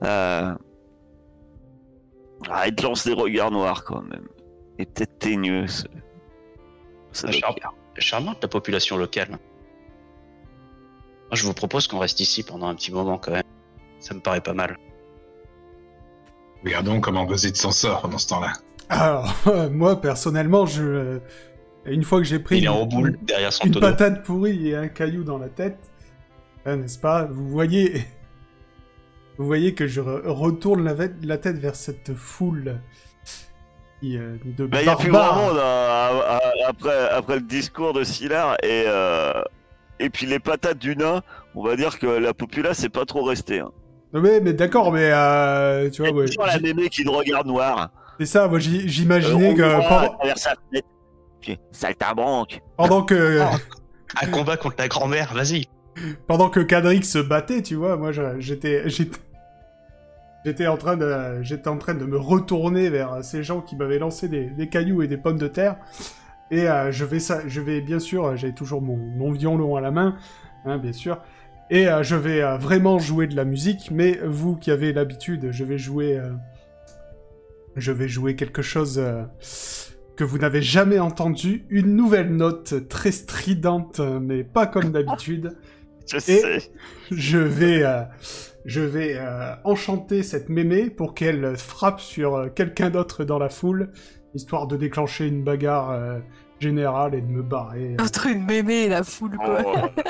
[0.03, 0.55] Euh,
[2.51, 4.28] ah, il te lance des regards noirs quand même
[4.78, 5.66] et peut-être teigneux.
[5.66, 5.86] ce-.
[7.99, 9.30] Charmante la population locale.
[9.30, 9.38] Moi,
[11.32, 13.45] je vous propose qu'on reste ici pendant un petit moment quand même.
[14.01, 14.76] Ça me paraît pas mal.
[16.64, 18.53] Regardons comment Buzzit s'en sort pendant ce temps-là.
[18.89, 19.35] Alors,
[19.70, 20.82] moi, personnellement, je...
[20.82, 21.18] euh,
[21.87, 23.87] une fois que j'ai pris Il est une, en boule derrière son une tonneau.
[23.87, 25.78] patate pourrie et un caillou dans la tête,
[26.66, 28.05] hein, n'est-ce pas Vous voyez...
[29.37, 32.78] Vous voyez que je re- retourne la, tête vers cette foule
[34.01, 37.93] qui, euh, de Bah, il y a plus grand monde hein, après, après le discours
[37.95, 39.32] de Sylar et, euh,
[39.99, 41.20] et puis les patates du nain,
[41.57, 43.59] on va dire que la populace c'est pas trop restée.
[43.59, 43.72] Hein.
[44.12, 46.61] Non, mais, mais d'accord, mais euh, tu vois, Il y a ouais, toujours la j'ai-
[46.61, 47.91] mémé qui te regarde noir.
[48.18, 50.54] C'est ça, moi j'i- j'imaginais Euh, que pendant, sa
[52.76, 53.50] pendant que Ah.
[54.22, 55.66] Un combat contre la grand-mère, vas-y.
[56.28, 58.84] pendant que Cadrix se battait, tu vois, moi j'étais
[60.44, 63.98] j'étais en train de j'étais en train de me retourner vers ces gens qui m'avaient
[63.98, 65.76] lancé des, des cailloux et des pommes de terre
[66.50, 69.80] et euh, je vais ça je vais bien sûr j'ai toujours mon, mon violon à
[69.80, 70.16] la main
[70.66, 71.18] hein, bien sûr
[71.70, 75.48] et euh, je vais euh, vraiment jouer de la musique mais vous qui avez l'habitude
[75.50, 76.30] je vais jouer euh,
[77.77, 79.22] je vais jouer quelque chose euh,
[80.16, 85.57] que vous n'avez jamais entendu une nouvelle note très stridente mais pas comme d'habitude
[86.12, 86.59] Je sais.
[87.11, 88.03] je vais, euh,
[88.66, 93.49] je vais euh, enchanter cette mémé pour qu'elle frappe sur euh, quelqu'un d'autre dans la
[93.49, 93.91] foule,
[94.35, 96.18] histoire de déclencher une bagarre euh,
[96.61, 97.97] générale et de me barrer.
[97.99, 99.59] Entre une mémé et la foule, quoi.
[99.64, 100.01] Oh.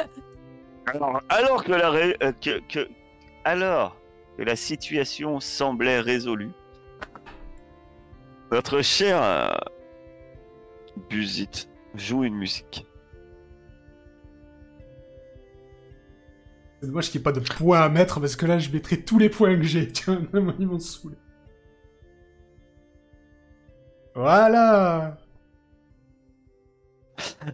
[0.87, 2.89] alors, alors que la ré- euh, que, que-
[3.45, 3.97] alors
[4.37, 6.51] que la situation semblait résolue,
[8.55, 9.49] notre cher euh,
[11.11, 12.87] Buzit joue une musique.
[16.81, 19.03] C'est dommage qu'il n'y ait pas de points à mettre parce que là je mettrai
[19.03, 19.89] tous les points que j'ai.
[19.93, 21.17] Tiens, ils m'ont saoulé.
[24.15, 25.19] Voilà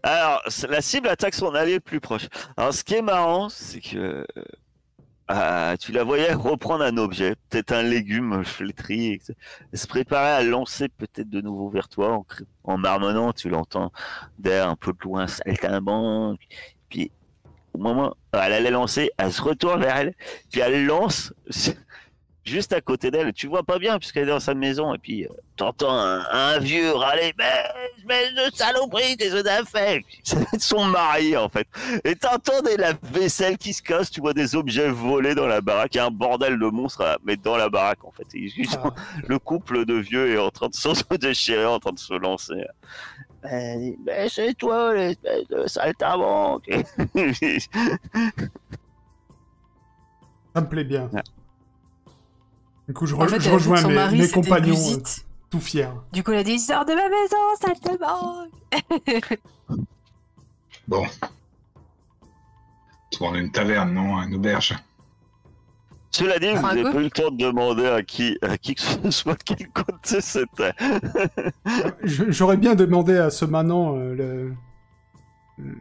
[0.03, 2.29] Alors, la cible attaque son allié le plus proche.
[2.59, 4.27] Alors, ce qui est marrant, c'est que
[5.31, 9.21] euh, tu la voyais reprendre un objet, peut-être un légume flétri,
[9.73, 12.27] se préparait à lancer peut-être de nouveau vers toi en,
[12.65, 13.33] en marmonnant.
[13.33, 13.93] Tu l'entends
[14.39, 16.41] derrière un peu de loin, saltimbanque.
[16.89, 17.13] Puis,
[17.73, 20.15] au moment où elle allait lancer, elle se retourne vers elle,
[20.51, 21.33] puis elle lance
[22.51, 23.33] juste à côté d'elle.
[23.33, 26.59] Tu vois pas bien puisqu'elle est dans sa maison, et puis euh, t'entends un, un
[26.59, 27.45] vieux râler, mais
[27.99, 30.01] espèce de saloperie, des œufs d'affaires.
[30.25, 31.67] C'est son mari en fait.
[32.05, 35.95] Et t'entends des lave-vaisselle qui se cassent, tu vois des objets volés dans la baraque,
[35.95, 38.27] il y a un bordel de monstres à mettre dans la baraque en fait.
[38.35, 38.95] Et ils sont- Ah,
[39.27, 42.65] le couple de vieux est en train de se déchirer, en train de se lancer.
[43.43, 46.69] Ben, ben, c'est toi, l'espèce de saltimbanque.
[50.55, 51.09] ça me plaît bien.
[51.13, 51.23] Ouais.
[52.91, 54.97] Du coup, je, En fait, rejoins mes, mari, mes c'était compagnons, euh,
[55.49, 55.87] tout fiers.
[56.13, 59.39] Du coup, elle a dit Sors de ma maison, saltimbanque
[60.89, 61.05] Bon.
[63.13, 64.75] Tourne une taverne, non Une auberge.
[66.11, 68.81] Cela dit, vous n'avez pas eu le temps de demander à qui, à qui que
[68.83, 70.73] ce soit de quel côté c'était.
[72.03, 74.55] J'aurais bien demandé à ce manant euh, le...
[75.59, 75.77] le-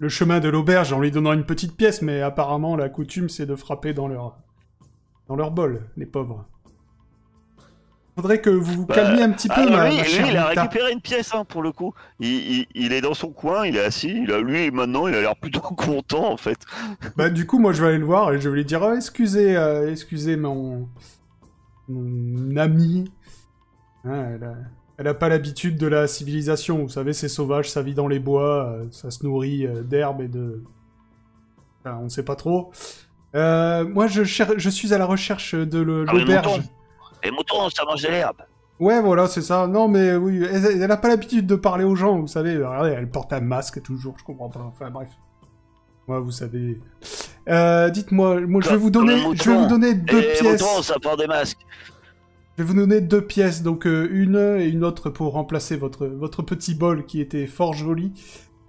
[0.00, 3.46] le chemin de l'auberge en lui donnant une petite pièce, mais apparemment la coutume c'est
[3.46, 4.36] de frapper dans leur
[5.28, 6.46] dans leur bol, les pauvres.
[8.16, 10.26] Faudrait que vous vous Bah, calmiez un petit peu, Alors ma, lui, ma lui, chère
[10.28, 11.94] il a récupéré une pièce hein, pour le coup.
[12.18, 14.22] Il, il- il est dans son coin, il est assis.
[14.24, 16.58] Il a lui maintenant, il a l'air plutôt content en fait.
[17.16, 18.92] Bah du coup, moi je vais aller le voir et je vais lui dire oh,
[18.94, 20.88] excusez, euh, excusez mon
[21.88, 23.04] mon ami.
[24.04, 24.54] Hein, elle, a...
[24.98, 26.78] elle a pas l'habitude de la civilisation.
[26.82, 30.22] Vous savez, c'est sauvage, ça vit dans les bois, euh, ça se nourrit euh, d'herbe
[30.22, 30.64] et de.
[31.84, 32.72] Enfin, on sait pas trop.
[33.34, 36.60] Euh, moi, je, cher- je suis à la recherche de Ah, l'auberge.
[37.24, 38.36] Les moutons, ça mange de l'herbe.
[38.80, 39.66] Ouais, voilà, c'est ça.
[39.66, 42.56] Non, mais oui, elle, elle a pas l'habitude de parler aux gens, vous savez.
[42.56, 44.60] Regardez, elle porte un masque toujours, je comprends pas.
[44.72, 45.08] Enfin, bref.
[46.06, 46.80] Moi, vous savez.
[47.48, 50.62] Euh, Dites-moi, moi, je vais vous donner, je vais vous donner deux les pièces.
[50.62, 51.58] moutons, ça porte des masques.
[52.56, 56.06] Je vais vous donner deux pièces, donc euh, une et une autre pour remplacer votre
[56.06, 58.12] votre petit bol qui était fort joli.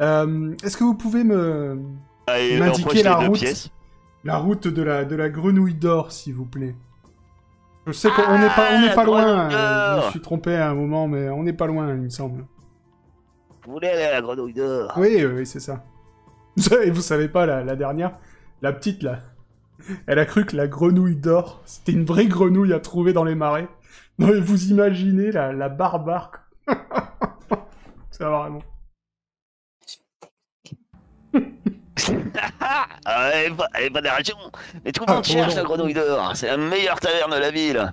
[0.01, 1.79] Euh, Est-ce que vous pouvez me
[2.27, 3.39] M'indiquer la route?
[3.39, 3.69] pièces.
[4.23, 6.75] La route de la de la grenouille d'or, s'il vous plaît
[7.87, 9.51] Je sais qu'on n'est pas on Ah, pas loin.
[9.51, 12.09] euh, je me suis trompé à un moment, mais on n'est pas loin, il me
[12.09, 12.45] semble.
[13.65, 15.83] Vous voulez aller à la grenouille d'or Oui, oui, c'est ça.
[16.83, 18.11] Et vous savez pas, la, la dernière,
[18.61, 19.19] la petite là,
[20.07, 23.35] elle a cru que la grenouille d'or, c'était une vraie grenouille à trouver dans les
[23.35, 23.67] marais.
[24.17, 26.31] Non, mais vous imaginez la, la barbare.
[28.11, 28.61] c'est vraiment.
[33.05, 34.35] Ah, elle est pas, elle est pas de la région.
[34.85, 36.31] Mais tout le Ah, monde cherche la grenouille d'or.
[36.35, 37.91] C'est la meilleure taverne de la ville.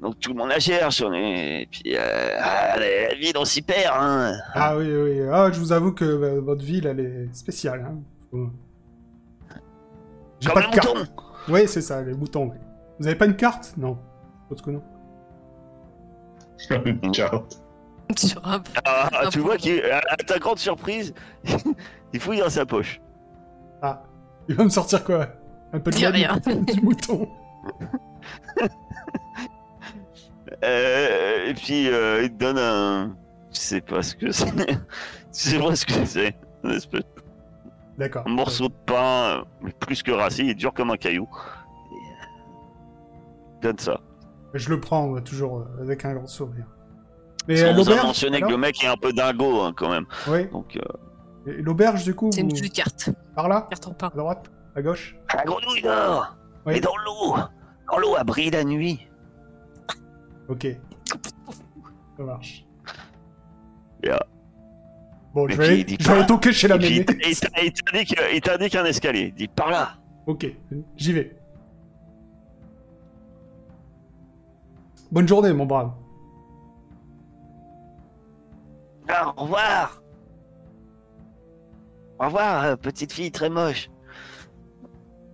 [0.00, 1.00] Donc tout le monde la cherche.
[1.02, 1.62] On est...
[1.62, 3.94] Et puis, euh, ah, la ville, on s'y perd.
[3.98, 4.34] Hein.
[4.54, 5.20] Ah oui, oui.
[5.32, 7.86] Ah, je vous avoue que euh, votre ville, elle est spéciale.
[7.88, 7.98] Hein.
[8.30, 8.50] Faut-
[10.44, 10.88] Comme pas le de carte.
[10.94, 11.06] mouton.
[11.48, 12.46] Oui, c'est ça, les moutons.
[12.50, 12.56] oui.
[12.98, 13.74] Vous avez pas une carte?
[13.76, 13.98] Non.
[14.50, 14.82] Je pense que non.
[16.84, 17.58] Une carte.
[18.16, 18.62] Sur un...
[18.84, 21.14] Ah, Ah, tu vois le qu'il, à à ta grande surprise,
[22.12, 23.00] il fouille dans sa poche.
[23.82, 24.02] Ah,
[24.48, 25.28] il va me sortir quoi?
[25.72, 26.38] Un peu de Dis la rien.
[26.46, 27.28] du mouton.
[30.64, 33.16] Euh, et puis euh, il te donne un.
[33.52, 34.52] Je sais pas ce que c'est.
[34.56, 34.78] Tu
[35.32, 36.36] sais pas ce que c'est.
[36.62, 37.02] Un espèce
[37.98, 38.22] D'accord.
[38.26, 41.26] un morceau de pain, euh, mais plus que rassis, il est dur comme un caillou.
[41.90, 44.00] Et, euh, donne ça.
[44.54, 46.66] Je le prends toujours euh, avec un grand sourire.
[47.48, 48.50] Sans euh, vous a l'auberge mentionné que alors?
[48.52, 50.06] le mec est un peu dingo hein, quand même.
[50.28, 50.46] Oui.
[50.50, 50.80] Donc, euh,
[51.46, 53.10] Et L'auberge, du coup, C'est une vous- petite carte.
[53.34, 54.08] par là Carte en pain.
[54.14, 56.36] À droite À gauche la grenouille d'or
[56.66, 56.76] Oui.
[56.76, 57.34] Et dans l'eau
[57.90, 59.08] Dans l'eau, à brille la nuit.
[60.48, 60.66] Ok.
[62.16, 62.64] Ça marche.
[64.04, 64.20] Yeah.
[65.34, 67.06] Bon, Mais je vais, je vais aller toquer chez la mémé.
[67.24, 69.30] il t'indique il t'indique un escalier.
[69.32, 69.92] Dit par là.
[70.26, 70.46] Ok,
[70.96, 71.36] j'y vais.
[75.10, 75.92] Bonne journée, mon brave.
[79.36, 80.01] Au revoir
[82.22, 83.90] Au revoir, euh, petite fille très moche.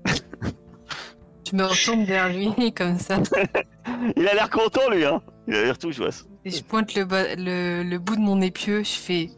[1.51, 3.19] Je me retourne vers lui comme ça.
[4.17, 6.13] Il a l'air content, lui, hein Il a l'air tout joyeux.
[6.47, 8.83] Et je pointe le, bas- le, le bout de mon épieu.
[8.83, 9.31] Je fais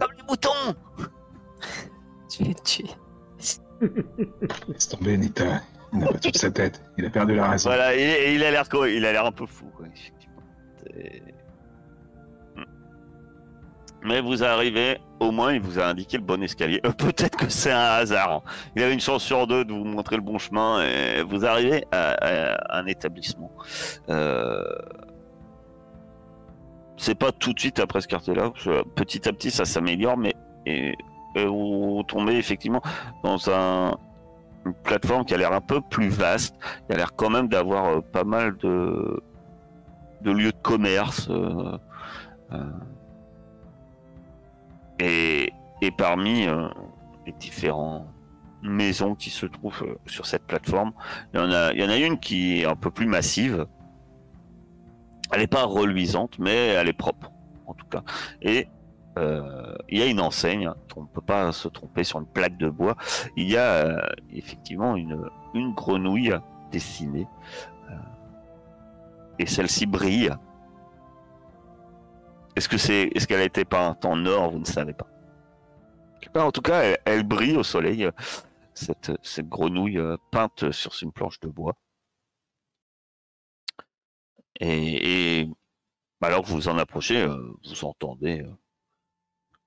[0.00, 0.74] Comme les moutons
[2.32, 2.88] Je vais le tuer.
[4.68, 5.62] Laisse tomber, Nita.
[5.92, 6.80] Il n'a pas toute sa tête.
[6.96, 7.70] Il a perdu la raison.
[7.70, 10.42] Voilà, il a l'air quoi Il a l'air un peu fou, quoi, effectivement.
[14.04, 16.80] Mais vous arrivez, au moins il vous a indiqué le bon escalier.
[16.86, 18.32] Euh, Peut-être que c'est un hasard.
[18.32, 18.42] hein.
[18.76, 21.84] Il avait une chance sur deux de vous montrer le bon chemin et vous arrivez
[21.90, 23.50] à, un établissement.
[24.08, 24.62] Euh,
[26.96, 28.50] c'est pas tout de suite après ce quartier-là.
[28.50, 30.34] que Petit à petit, ça s'améliore, mais
[31.36, 32.82] vous tombez effectivement
[33.22, 33.96] dans un,
[34.66, 36.54] une plateforme qui a l'air un peu plus vaste.
[36.88, 39.22] Il a l'air quand même d'avoir euh, pas mal de,
[40.24, 41.28] lieux de commerce.
[41.30, 41.78] euh,
[42.52, 42.62] euh,
[44.98, 46.68] et, et parmi euh,
[47.26, 48.06] les différentes
[48.62, 50.92] maisons qui se trouvent euh, sur cette plateforme,
[51.32, 53.66] il y en a, il y en a une qui est un peu plus massive.
[55.30, 57.30] Elle n'est pas reluisante, mais elle est propre,
[57.66, 58.02] en tout cas.
[58.40, 58.66] Et
[59.18, 62.56] euh, il y a une enseigne, on ne peut pas se tromper sur une plaque
[62.56, 62.96] de bois.
[63.36, 64.00] Il y a euh,
[64.32, 66.34] effectivement une, une grenouille
[66.70, 67.26] dessinée.
[67.90, 67.94] euh,
[69.38, 70.30] et celle-ci brille.
[72.58, 75.06] Est-ce que c'est, est-ce qu'elle a été peinte en or Vous ne savez pas.
[76.34, 78.04] En tout cas, elle, brille au soleil.
[78.04, 78.10] euh,
[78.74, 81.76] Cette, cette grenouille euh, peinte sur une planche de bois.
[84.58, 85.48] Et,
[86.20, 88.44] alors que vous en approchez, euh, vous entendez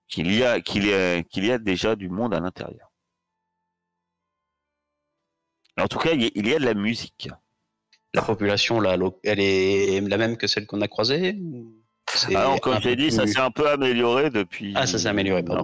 [0.09, 2.91] qu'il y a déjà du monde à l'intérieur.
[5.79, 7.29] En tout cas, il y a, de la musique.
[8.13, 11.39] La population, elle est la même que celle qu'on a croisée
[12.35, 14.73] Alors, un comme j'ai dit, ça s'est un peu amélioré depuis.
[14.75, 15.61] Ah, ça s'est amélioré, pardon.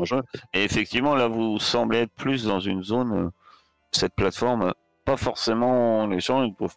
[0.54, 3.30] Et effectivement, là, vous semblez être plus dans une zone, euh,
[3.92, 4.74] cette plateforme,
[5.06, 6.76] pas forcément les gens, ils peuvent-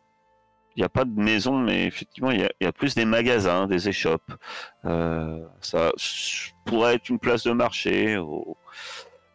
[0.76, 2.94] il n'y a pas de maison, mais effectivement, il y a, il y a plus
[2.94, 4.32] des magasins, des échoppes.
[4.84, 5.90] Euh, ça
[6.64, 8.16] pourrait être une place de marché.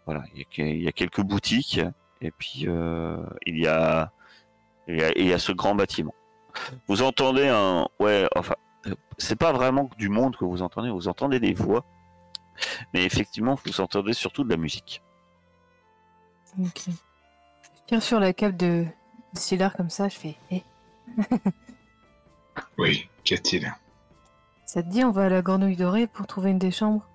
[0.06, 1.80] Voilà, il y, a, que- il y a quelques boutiques,
[2.22, 4.12] et puis euh, il y a,
[4.88, 6.14] il y a, il y a ce grand bâtiment.
[6.88, 8.56] Vous entendez un, ouais, enfin,
[9.18, 11.86] c'est pas vraiment du monde que vous entendez, vous entendez des voix,
[12.94, 15.02] mais effectivement, vous entendez surtout de la musique.
[16.60, 16.84] Ok.
[16.88, 16.92] Je
[17.88, 18.86] tire sur la cape de,
[19.34, 20.64] de Sylar comme ça, je fais Eh,
[22.78, 23.74] Oui, qu'y a-t-il?
[24.66, 27.08] Ça te dit, on va à la grenouille dorée pour trouver une des chambres?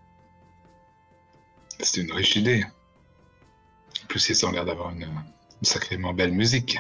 [1.81, 2.65] C'est une riche idée.
[4.03, 5.09] En plus, ils ont l'air d'avoir une, une
[5.63, 6.79] sacrément belle musique.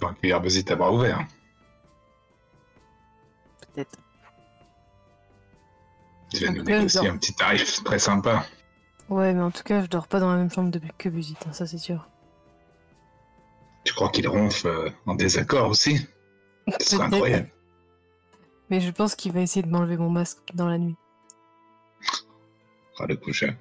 [0.00, 1.24] Faut accueillir Buzzit à bras ouverts.
[3.76, 3.98] Peut-être.
[6.32, 8.44] Tu vas nous négocier un petit tarif très sympa.
[9.08, 11.36] Ouais, mais en tout cas, je dors pas dans la même chambre de- que Busit,
[11.46, 12.08] hein, ça c'est sûr.
[13.84, 15.98] Tu crois qu'il ronfle euh, en désaccord aussi?
[16.80, 17.14] Ce serait Peut-être.
[17.14, 17.50] incroyable.
[18.70, 20.96] Mais je pense qu'il va essayer de m'enlever mon masque dans la nuit.
[22.98, 23.56] Ah, le coucher.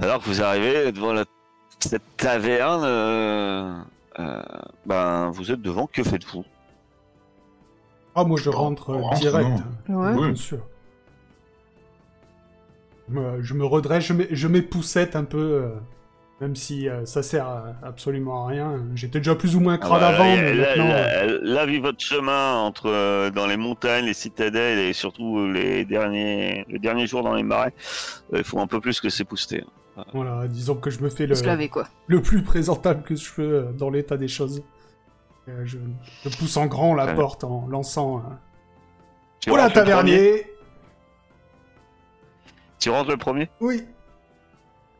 [0.00, 1.24] Alors que vous arrivez devant la-
[1.80, 3.82] cette taverne, euh,
[4.86, 6.44] ben, vous êtes devant, que faites-vous?
[8.14, 9.48] Ah, moi je rentre euh, rentre, direct.
[9.88, 10.14] Ouais.
[10.14, 10.26] Oui.
[10.26, 10.58] Bien sûr.
[13.16, 15.68] Euh, je me redresse, je mets, je mets poussette un peu, euh,
[16.40, 18.82] même si euh, ça sert à- absolument à rien.
[18.94, 22.54] J'étais déjà plus ou moins crade Ah bah, avant, là, mais là, vu votre chemin
[22.54, 27.34] entre euh, dans les montagnes, les citadelles et surtout les derniers, le dernier jour dans
[27.34, 27.72] les marais,
[28.32, 29.64] euh, il faut un peu plus que s'épouster.
[30.12, 31.86] Voilà, disons que je me fais le, Se laver quoi.
[32.06, 34.62] le plus présentable que je peux euh, dans l'état des choses.
[35.48, 35.78] Euh, je,
[36.24, 38.18] je pousse en grand la porte en lançant...
[38.18, 38.22] euh,
[39.40, 40.46] Tu Oh tavernier
[42.78, 43.50] Tu rentres le premier?
[43.60, 43.84] Oui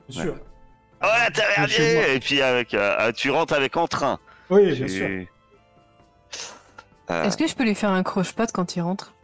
[0.09, 0.34] Bien sûr.
[1.03, 1.30] Oh la Chez moi.
[1.32, 4.18] tavernier Et puis avec, euh, euh, tu rentres avec entrain.
[4.51, 5.26] Oui, bien Tu- sûr.
[7.11, 9.14] Euh, Est-ce que je peux lui faire un croche-patte quand il rentre?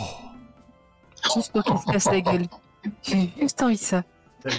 [0.00, 0.02] Oh.
[1.34, 2.46] Juste pour qu'il se casse la gueule.
[3.02, 4.02] J'ai juste envie de ça.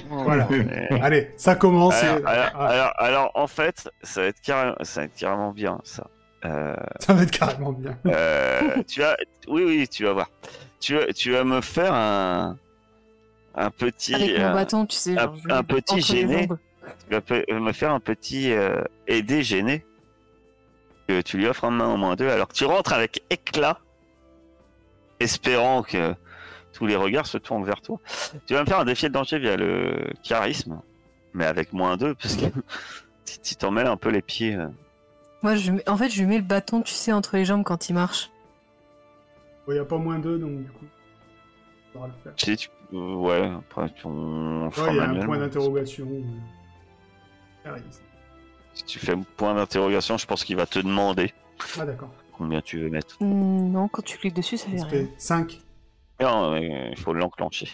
[0.10, 0.48] Voilà.
[0.52, 0.64] euh,
[1.02, 1.96] Allez, ça commence.
[2.04, 5.16] alors, et- alors, ah, alors- alors, en fait, ça va être carrément, ça va être
[5.16, 6.08] carrément bien ça.
[6.46, 7.98] Euh, ça va être carrément bien.
[8.06, 9.18] Euh, tu vas,
[9.48, 10.30] oui, oui, tu vas voir.
[10.80, 12.58] Tu, vas- tu vas me faire un,
[13.56, 15.16] un petit, Avec mon euh, bâton, tu sais.
[15.18, 16.48] un- petit gêné.
[17.10, 19.84] tu vas me faire un petit euh, aidé gêné.
[21.08, 23.80] Que tu lui offres un main au moins deux, alors que tu rentres avec éclat,
[25.20, 26.14] espérant que
[26.78, 28.00] tous les regards se tournent vers toi.
[28.46, 30.80] Tu vas me faire un défi de danger via le charisme,
[31.34, 32.46] mais avec moins deux, parce que
[33.44, 34.56] tu t'en mêles un peu les pieds.
[34.56, 34.68] euh.
[35.42, 37.64] Moi, je mets- en fait, je lui mets le bâton, tu sais, entre les jambes
[37.64, 38.30] quand il marche.
[39.68, 40.86] Il n'y a pas moins d'eux, donc du coup.
[41.96, 42.36] on va le faire.
[42.36, 45.38] Tu sais, tu- ouais, après, tu- on le fera Ouais, il y a un point
[45.40, 46.08] d'interrogation.
[47.66, 47.72] euh.
[48.76, 51.34] Si tu fais point d'interrogation, je pense qu'il va te demander
[51.80, 52.12] Ah, d'accord.
[52.38, 53.18] combien tu veux mettre.
[53.20, 55.08] Hmm, non, quand tu cliques dessus, ça fait rien.
[55.18, 55.60] 5.
[56.20, 57.70] Non, mais il faut l'enclencher.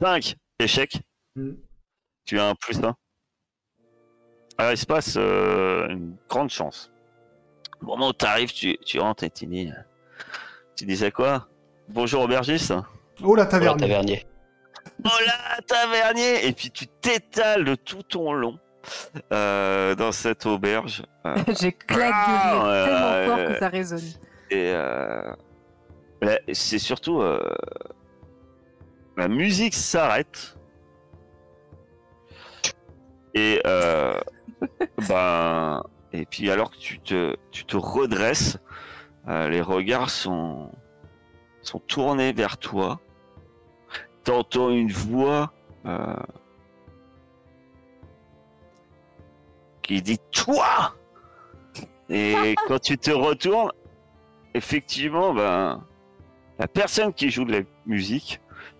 [0.00, 1.00] 5 échec.
[1.36, 1.52] Hmm.
[2.24, 2.96] Tu as un plus 1.
[4.58, 6.90] Alors il se passe euh, une grande chance.
[7.82, 9.70] Au moment où tu arrives, tu, tu rentres et tu dis.
[10.76, 11.48] Tu disais quoi?
[11.88, 12.72] Bonjour aubergiste.
[12.72, 13.78] Oh la Voilà, taverne.
[13.80, 14.26] tavernier.
[15.04, 18.58] Oh là, tavernier Et puis tu t'étales de tout ton long
[19.32, 21.02] euh, dans cette auberge.
[21.26, 24.00] Euh, J'ai claqué Ah, tellement fort que ça résonne.
[24.50, 25.36] Et euh, la-
[26.52, 27.40] c'est surtout euh,
[29.16, 30.56] la musique s'arrête.
[33.34, 34.18] Et euh,
[35.08, 38.58] ben et puis alors que tu te tu te redresses,
[39.28, 40.70] euh, les regards sont
[41.62, 43.00] sont tournés vers toi.
[44.24, 45.52] T'entends une voix
[45.86, 46.16] euh,
[49.82, 50.94] qui dit toi.
[52.08, 53.72] Et quand tu te retournes,
[54.54, 55.84] effectivement, ben,
[56.60, 58.38] la personne qui joue de la musique,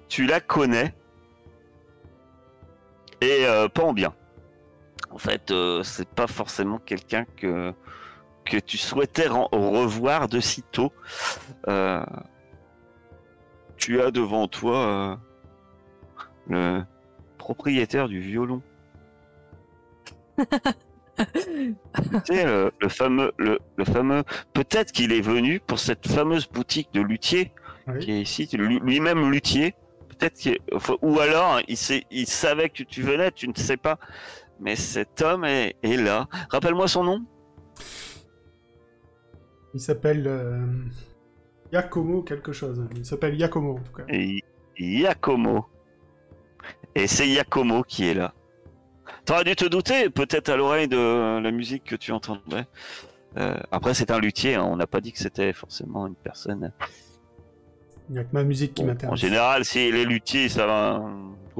[0.08, 0.94] tu la connais.
[3.22, 4.14] Et euh, pas en bien.
[5.10, 7.72] En fait, euh, c'est pas forcément quelqu'un que,
[8.44, 10.92] que tu souhaitais revoir de sitôt.
[11.68, 12.04] Euh,
[13.78, 15.18] tu as devant toi
[16.48, 16.82] le
[17.38, 18.60] propriétaire du violon.
[20.36, 20.44] tu
[22.24, 24.22] sais, le, le fameux, le, le fameux.
[24.52, 27.52] Peut-être qu'il est venu pour cette fameuse boutique de luthier
[27.86, 27.98] Oui.
[28.00, 29.74] qui est ici, lui- lui-même luthier.
[30.08, 30.58] Peut-être
[31.02, 33.98] ou alors il, sait, il savait que tu venais, tu ne sais pas.
[34.60, 36.28] Mais cet homme est, est là.
[36.50, 37.24] Rappelle-moi son nom.
[39.72, 40.66] Il s'appelle euh,
[41.72, 42.86] Yakomo quelque chose.
[42.96, 44.04] Il s'appelle Yakomo en tout cas.
[44.08, 44.42] Et
[44.78, 45.66] Yakomo.
[46.94, 48.34] Et c'est Yakomo qui est là.
[49.24, 52.66] T'aurais dû te douter, peut-être à l'oreille de la musique que tu entendrais.
[53.36, 56.72] Euh, après, c'est un luthier, hein, on n'a pas dit que c'était forcément une personne.
[58.10, 59.20] Il n'y a que ma musique qui Bon, en m'intéresse.
[59.20, 61.00] général, si les luthiers, ça va.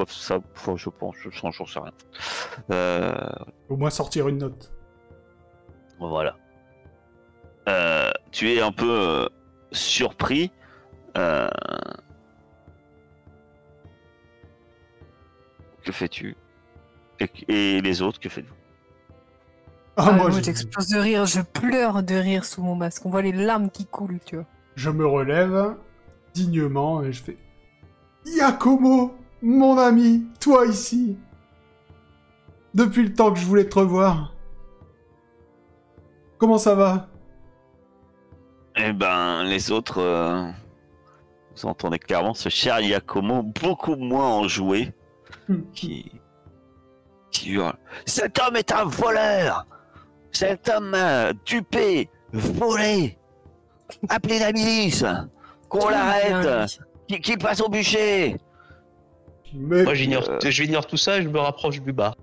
[0.09, 0.39] Ça,
[0.77, 1.93] je pense, je sens, j'en sais rien.
[2.73, 3.13] Euh,
[3.69, 4.73] Au moins sortir une note.
[5.99, 6.37] Voilà.
[7.69, 9.29] Euh, tu es un peu euh,
[9.73, 10.51] surpris.
[11.17, 11.49] euh,
[15.85, 16.37] Que fais-tu?
[17.21, 18.55] Et, et les autres, que faites-vous?
[19.97, 23.05] Ah, Ah, moi, moi, je, j'explose de rire, je pleure de rire sous mon masque.
[23.07, 24.47] On voit les larmes qui coulent, tu vois.
[24.77, 25.75] je me relève
[26.35, 27.39] dignement et je fais
[28.27, 31.17] Yakomo, mon ami, toi ici.
[32.75, 34.35] Depuis le temps que je voulais te revoir.
[36.39, 37.09] Comment ça va?
[38.77, 40.49] Eh ben, les autres, euh,
[41.57, 44.93] vous entendez clairement ce cher Yakomo, beaucoup moins enjoué,
[45.75, 46.13] qui,
[47.31, 47.77] qui hurle.
[48.07, 49.67] Cet homme est un voleur
[50.31, 53.19] Cet homme m'a dupé, volé
[54.09, 55.05] Appelez la milice
[55.71, 56.79] Qu'on l'arrête
[57.19, 58.37] qu'il passe au bûcher
[59.55, 62.15] Mais Moi, j'ignore euh, j'ignore tout ça et je me rapproche du lui.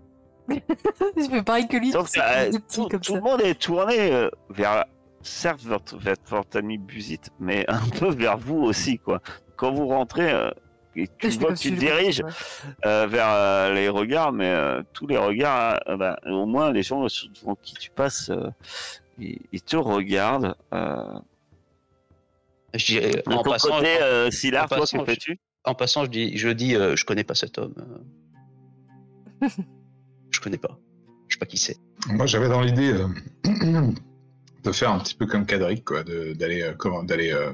[0.49, 3.17] je fais pareil que lui, euh, petit tout, comme tout ça.
[3.17, 4.85] le monde est tourné euh, vers,
[5.21, 9.21] certes, votre, vers votre ami Busit, mais un peu vers vous aussi, quoi.
[9.57, 10.49] Quand vous rentrez, euh,
[10.95, 12.23] et tu vois que tu te diriges
[12.85, 16.81] euh, vers euh, les regards, mais euh, tous les regards, euh, bah, au moins les
[16.81, 17.05] gens
[17.41, 18.49] devant qui tu passes, euh,
[19.19, 20.55] ils, ils te regardent.
[22.75, 25.39] Euh, Je dirais, de en passant, côté, euh, Sylar, en toi, passant, que fais-tu?
[25.65, 27.73] en passant, je dis, je dis, euh, je connais pas cet homme.
[30.31, 30.77] je connais pas.
[31.27, 31.77] Je sais pas qui c'est.
[32.09, 33.07] Moi, j'avais dans l'idée euh,
[34.63, 37.51] de faire un petit peu comme Cadric, quoi, de- d'aller euh, comment- d'aller euh,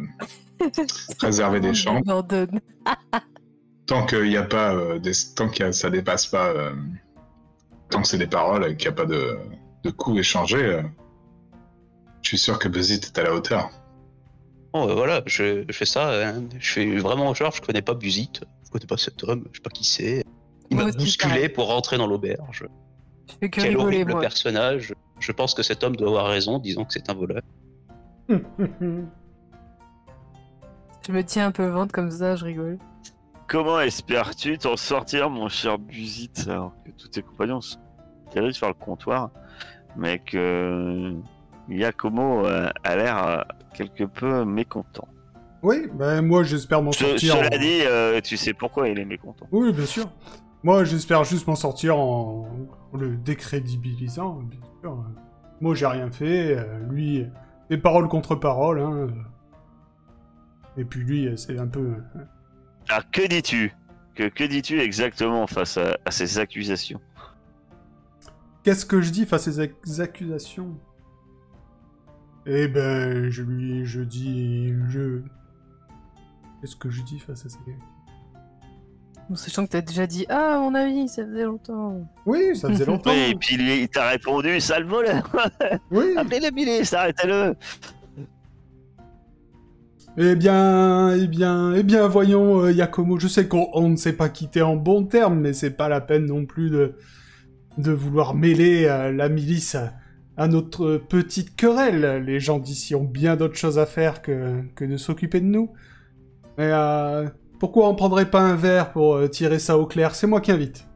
[1.20, 2.60] réserver des abandonne.
[3.86, 6.74] Tant qu'il n'y a pas, euh, des, tant que ça dépasse pas, euh,
[7.90, 9.38] tant que c'est des paroles et qu'il n'y a pas de,
[9.84, 10.82] de coups échangés, euh,
[12.22, 13.70] je suis sûr que Buzzit est à la hauteur.
[14.74, 16.28] Bon, euh, voilà, je, je fais ça.
[16.30, 16.44] hein.
[16.60, 19.62] Je fais vraiment genre, je connais pas Busit, je connais pas cet homme, je sais
[19.64, 20.24] pas qui c'est.
[20.72, 22.66] Il m'a bousculé pour rentrer dans l'auberge.
[23.30, 24.22] Je fais que Quel rigoler, horrible moi.
[24.22, 24.94] personnage.
[25.20, 27.42] Je pense que cet homme doit avoir raison, disant que c'est un voleur.
[31.06, 32.78] Je me tiens un peu ventre comme ça, je rigole.
[33.48, 37.76] Comment espères-tu t'en sortir, mon cher Busit, alors que tous tes compagnons se
[38.32, 39.30] dirigent vers le comptoir,
[39.98, 41.14] mais que
[41.70, 43.42] Yakomo euh, a l'air euh,
[43.74, 45.08] quelque peu mécontent.
[45.62, 47.36] Oui, ben moi j'espère m'en Ce- sortir.
[47.36, 49.48] cela en- dit, euh, tu sais pourquoi il est mécontent.
[49.52, 50.10] Oui, bien sûr.
[50.64, 52.48] Moi j'espère juste m'en sortir en...
[52.94, 55.04] en le décrédibilisant, bien sûr.
[55.62, 57.26] Moi j'ai rien fait, euh, lui,
[57.70, 58.80] des paroles contre paroles.
[58.82, 59.08] Hein.
[60.78, 61.94] Et puis lui, c'est un peu.
[62.90, 63.74] Alors que dis-tu?
[64.16, 67.00] Que, que dis-tu exactement face à, à ces accusations?
[68.64, 70.78] Qu'est-ce que je dis face à ces ac- accusations?
[72.46, 75.22] Eh ben, je lui, je dis, je.
[76.60, 77.58] Qu'est-ce que je dis face à ces
[79.30, 82.06] En sachant que t'as déjà dit Ah, mon ami, ça faisait longtemps.
[82.26, 83.12] Oui, ça faisait longtemps.
[83.12, 85.30] Oui, et puis lui, il t'a répondu, sale voleur
[85.92, 86.14] Oui.
[86.18, 87.56] Appelez la milice, arrêtez-le
[90.18, 94.14] Eh bien, eh bien, eh bien, voyons, euh, Yakomo, je sais qu'on on ne s'est
[94.14, 96.96] pas quitté en bons termes, mais c'est pas la peine non plus de,
[97.78, 99.78] de vouloir mêler euh, la milice
[100.38, 102.24] à notre petite querelle.
[102.26, 105.74] Les gens d'ici ont bien d'autres choses à faire que, que de s'occuper de nous.
[106.58, 107.30] Mais euh,
[107.60, 110.16] pourquoi on prendrait pas un verre pour euh, tirer ça au clair?
[110.16, 110.88] C'est moi qui invite.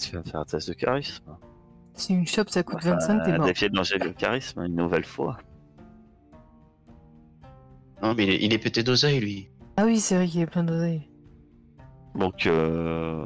[0.00, 1.36] Tu vas faire un test de charisme.
[1.94, 3.46] Si une chope ça coûte Enfin, 25, t'es mort.
[3.46, 5.38] Défier de danger le charisme une nouvelle fois.
[8.02, 9.50] Non, mais il est, il est pété d'oseille, lui.
[9.76, 11.08] Ah oui, c'est vrai qu'il a plein d'oseilles.
[12.14, 13.24] Donc, euh,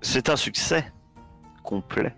[0.00, 0.92] c'est un succès
[1.70, 2.12] complet.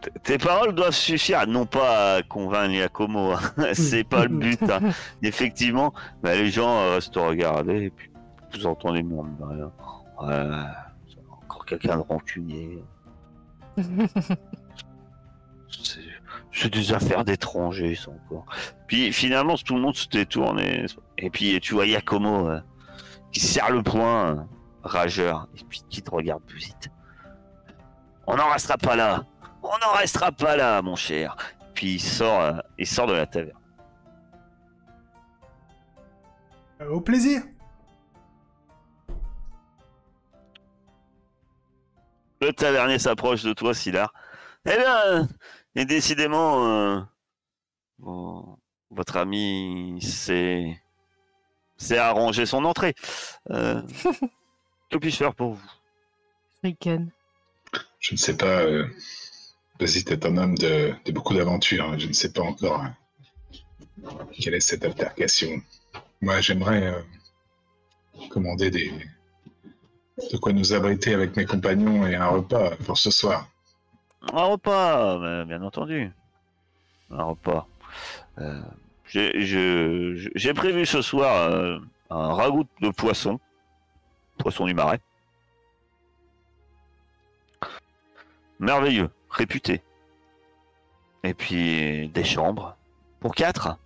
[0.00, 3.40] T- Tes paroles doivent suffire, non pas à convaincre Yakomo, hein.
[3.74, 4.62] c'est pas le but.
[4.70, 4.80] hein.
[5.22, 5.92] Effectivement,
[6.22, 8.10] bah, les gens euh, restent regarder et puis
[8.54, 9.70] vous entendez mon derrière.
[10.20, 10.64] Ouais,
[11.44, 12.82] encore quelqu'un de rancunier.
[15.68, 16.00] C'est-
[16.70, 18.46] des affaires d'étrangers, ça encore.
[18.86, 20.86] Puis finalement, tout le monde se détourne et,
[21.18, 22.60] et puis tu vois Yakomo euh,
[23.32, 24.36] qui serre le poing, euh,
[24.84, 26.88] rageur, et puis qui te regarde plus vite.
[28.26, 29.24] On n'en restera pas là.
[29.62, 31.36] On n'en restera pas là, mon cher.
[31.74, 33.58] Puis il sort, euh, il sort de la taverne.
[36.80, 37.42] Euh, au plaisir.
[42.40, 44.12] Le tavernier s'approche de toi, Silar.
[44.66, 45.28] Eh bien,
[45.74, 47.00] et décidément, euh,
[47.98, 48.58] vo-
[48.90, 50.80] votre ami s'est
[51.76, 52.94] s'est arrangé son entrée.
[53.50, 53.82] Euh,
[54.94, 55.70] que puis-je faire pour vous
[56.62, 57.10] Riken.
[58.00, 58.62] Je ne sais pas.
[58.62, 58.86] Euh...
[59.80, 61.84] Est un homme de, de beaucoup d'aventures.
[61.84, 61.98] hein.
[61.98, 62.94] Je ne sais pas encore hein,
[64.40, 65.60] quelle est cette altercation.
[66.22, 67.02] Moi, j'aimerais euh,
[68.30, 68.92] commander des.
[70.32, 73.48] de quoi nous abriter avec mes compagnons et un repas pour ce soir.
[74.32, 76.10] Un repas, mais bien entendu.
[77.10, 77.66] Un repas.
[78.38, 78.62] Euh,
[79.06, 81.78] j'ai- je- je- J'ai prévu ce soir euh,
[82.10, 83.38] un ragoût de poisson.
[84.38, 85.00] Poisson du marais.
[88.58, 89.82] Merveilleux, réputé.
[91.22, 92.76] Et puis des chambres.
[93.20, 93.78] Pour quatre.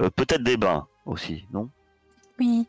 [0.00, 1.68] Euh, Peut-être des bains aussi, non?
[2.38, 2.66] Oui.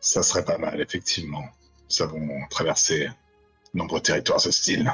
[0.00, 1.44] Ça serait pas mal, effectivement.
[1.90, 3.08] Nous avons traversé
[3.74, 4.90] nombreux territoires hostiles.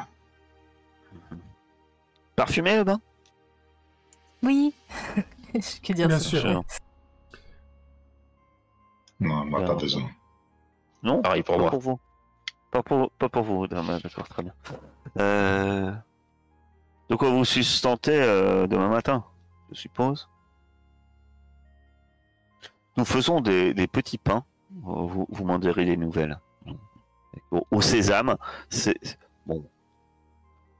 [2.35, 3.01] Parfumé le bain?
[4.43, 4.75] Oui.
[5.55, 6.29] Je dire Bien ça.
[6.29, 6.63] sûr.
[9.21, 10.11] Non, moi, Alors, pas besoin.
[11.03, 11.71] Non Pareil pour pas moi.
[11.71, 12.01] Pour vous.
[12.71, 14.53] Pas pour, pas pour vous, d'accord, très bien.
[15.19, 15.93] Euh...
[17.09, 19.25] De quoi vous sustentez euh, demain matin,
[19.73, 20.29] je suppose?
[22.99, 24.45] Nous faisons des, des petits pains,
[24.83, 26.39] vous, vous m'en direz les nouvelles.
[27.51, 28.37] Au, au sésame,
[28.69, 28.99] c'est...
[29.47, 29.65] Bon,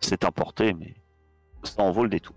[0.01, 0.95] c'est importé, mais
[1.63, 2.35] ça en vaut le détour.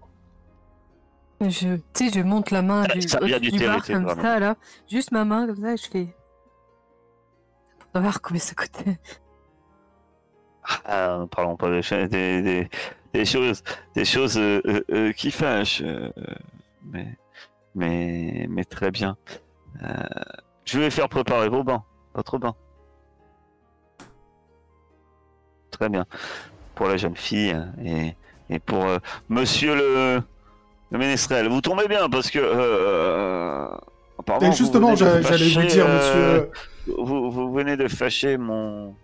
[1.41, 4.03] Je, tu sais, je monte la main Ça- du, ça vient du du bar comme
[4.03, 4.21] vraiment.
[4.21, 4.55] ça, là.
[4.89, 6.15] Juste ma main, comme ça, et je fais...
[7.93, 8.97] Savoir combien ça coûtait.
[10.85, 12.69] Ah, parlons pas des,
[13.13, 13.63] des, choses,
[13.95, 15.83] des choses euh, euh, euh, qui fâchent,
[16.85, 17.17] mais,
[17.75, 19.17] mais, mais très bien.
[20.65, 21.83] Je vais faire préparer vos bains,
[22.13, 22.55] votre bain.
[25.71, 26.05] Très bien.
[26.75, 28.15] Pour la jeune fille et,
[28.49, 28.85] et pour
[29.29, 30.21] Monsieur le,
[30.91, 31.49] le ménestrel.
[31.49, 32.39] Vous tombez bien parce que
[34.21, 36.49] apparemment, justement, j'allais vous dire, euh, monsieur.
[37.03, 38.95] vous, vous venez de fâcher mon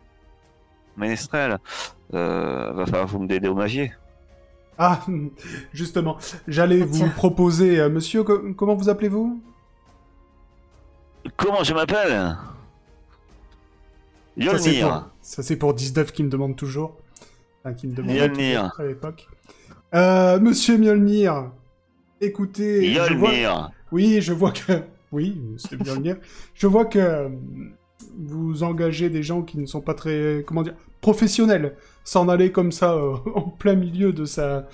[0.96, 1.58] ménestrel.
[2.14, 3.92] Euh, va falloir vous me dédommagiez.
[4.78, 5.02] Ah,
[5.74, 7.10] justement, j'allais Ah, vous tiens.
[7.10, 9.42] proposer, euh, monsieur, co- comment vous appelez-vous?
[11.36, 12.38] Comment je m'appelle?
[14.40, 14.88] Ça, c'est Yolnir.
[14.90, 16.96] pour, ça, c'est pour 19 qui me demande toujours.
[17.64, 18.72] Enfin, qui me demande Mjolnir.
[18.80, 19.28] à l'époque.
[19.96, 21.52] Euh, monsieur Mjolnir,
[22.22, 23.30] écoutez, je vois...
[23.32, 23.72] Yolnir.
[23.92, 24.74] Oui, je vois que...
[25.12, 26.18] Oui, monsieur Mjolnir.
[26.54, 27.30] je vois que euh,
[28.18, 31.76] vous engagez des gens qui ne sont pas très, comment dire, professionnels.
[32.04, 34.68] S'en aller comme ça euh, en plein milieu de sa...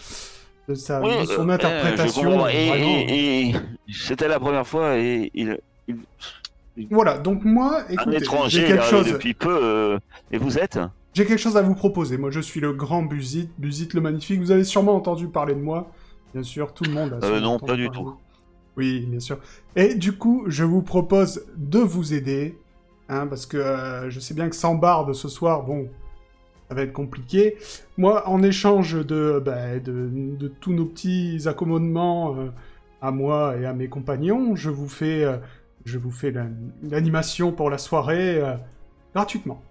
[0.68, 2.48] De, sa, Oui, de son euh, interprétation.
[2.48, 3.56] Et, et- et
[3.92, 5.58] c'était la première fois et il,
[5.90, 9.12] il- Voilà, donc moi, un écoutez, étranger j'ai il est quelque chose...
[9.12, 9.60] depuis peu.
[9.62, 10.00] euh,
[10.32, 10.80] et vous êtes?
[11.14, 12.18] J'ai quelque chose à vous proposer.
[12.18, 14.40] Moi, je suis le grand Busit, Busit le Magnifique.
[14.40, 15.92] Vous avez sûrement entendu parler de moi.
[16.34, 18.16] Bien sûr, tout le monde a Euh, non, pas du tout.
[18.78, 19.38] Oui, bien sûr.
[19.76, 22.58] Et du coup, je vous propose de vous aider.
[23.10, 25.90] Hein, parce que euh, je sais bien que sans barde ce soir, bon,
[26.70, 27.58] ça va être compliqué.
[27.98, 32.50] Moi, en échange de, bah, de, tous nos petits accommodements euh,
[33.02, 35.38] à moi et à mes compagnons, je vous fais, euh,
[36.12, 36.48] fais la-
[36.82, 38.42] l'animation pour la soirée
[39.14, 39.62] gratuitement.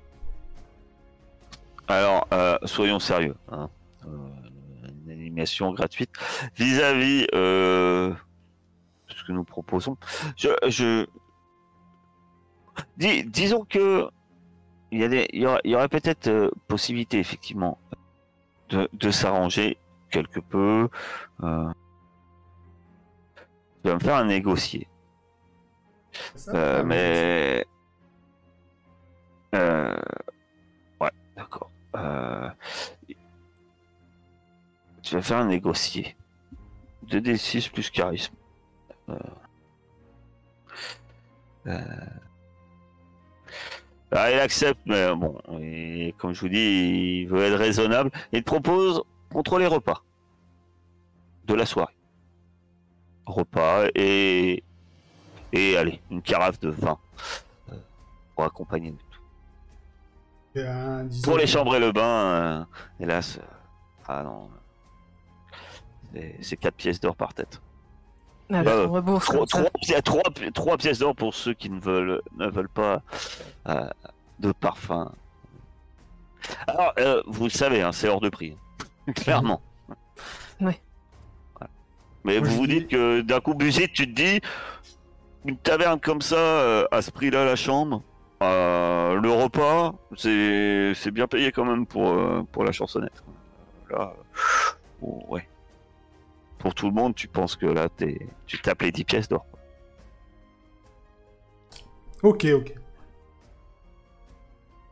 [1.88, 2.28] Alors,
[2.64, 3.34] soyons sérieux.
[3.50, 3.68] hein.
[4.04, 6.10] Une animation gratuite
[6.56, 7.26] vis-à-vis
[9.22, 9.96] ce que nous proposons.
[10.36, 11.06] Je, je...
[12.96, 14.08] Dis- disons que
[14.90, 17.78] il y, a des, il y aura- il y aurait peut-être euh, possibilité, effectivement,
[18.68, 19.78] de, de s'arranger
[20.10, 20.88] quelque peu.
[21.42, 21.72] Euh...
[23.84, 24.86] Vas me faire un négocier.
[26.34, 27.66] Ça Euh, mais.
[29.54, 29.96] Euh...
[31.00, 31.70] Ouais, d'accord.
[35.02, 36.16] Tu vas faire un négocier.
[37.06, 38.34] 2d6 plus charisme.
[39.12, 39.18] Euh...
[41.68, 41.80] Euh...
[44.14, 48.10] Ah, il accepte, mais bon, et comme je vous dis, il veut être raisonnable.
[48.32, 49.02] Il propose
[49.32, 50.02] contre les repas
[51.46, 51.96] de la soirée.
[53.24, 54.62] Repas et
[55.54, 56.98] et allez, une carafe de vin
[57.70, 57.76] euh,
[58.34, 60.60] pour accompagner le tout.
[61.22, 62.64] Pour les chambres et le bain, euh,
[63.00, 63.42] hélas, euh,
[64.08, 64.50] ah non,
[66.12, 67.62] c'est- c'est 4 pièces d'or par tête.
[68.52, 69.26] Allez, Bah, rembourse
[70.54, 73.02] Trois, pièces d'or pour ceux qui ne veulent, ne veulent pas
[73.68, 73.88] euh,
[74.40, 75.12] de parfum.
[76.66, 78.56] Alors, euh, vous le savez, hein, c'est hors de prix,
[79.14, 79.60] clairement.
[80.60, 80.80] Ouais.
[81.60, 81.66] Ouais.
[82.24, 84.40] Mais Moi, vous vous dis- dites que d'un coup, Brigitte, tu te dis,
[85.44, 88.02] une taverne comme ça, euh, à ce prix-là, la chambre,
[88.42, 93.22] euh, le repas, c'est c'est bien payé quand même pour, euh, pour la chansonnette.
[93.90, 94.72] Là, euh,
[95.02, 95.48] oh, ouais.
[96.62, 99.44] Pour tout le monde, tu penses que là, t'es- tu tapes les 10 pièces d'or.
[102.22, 102.66] Ok, ok.
[102.66, 102.78] De toute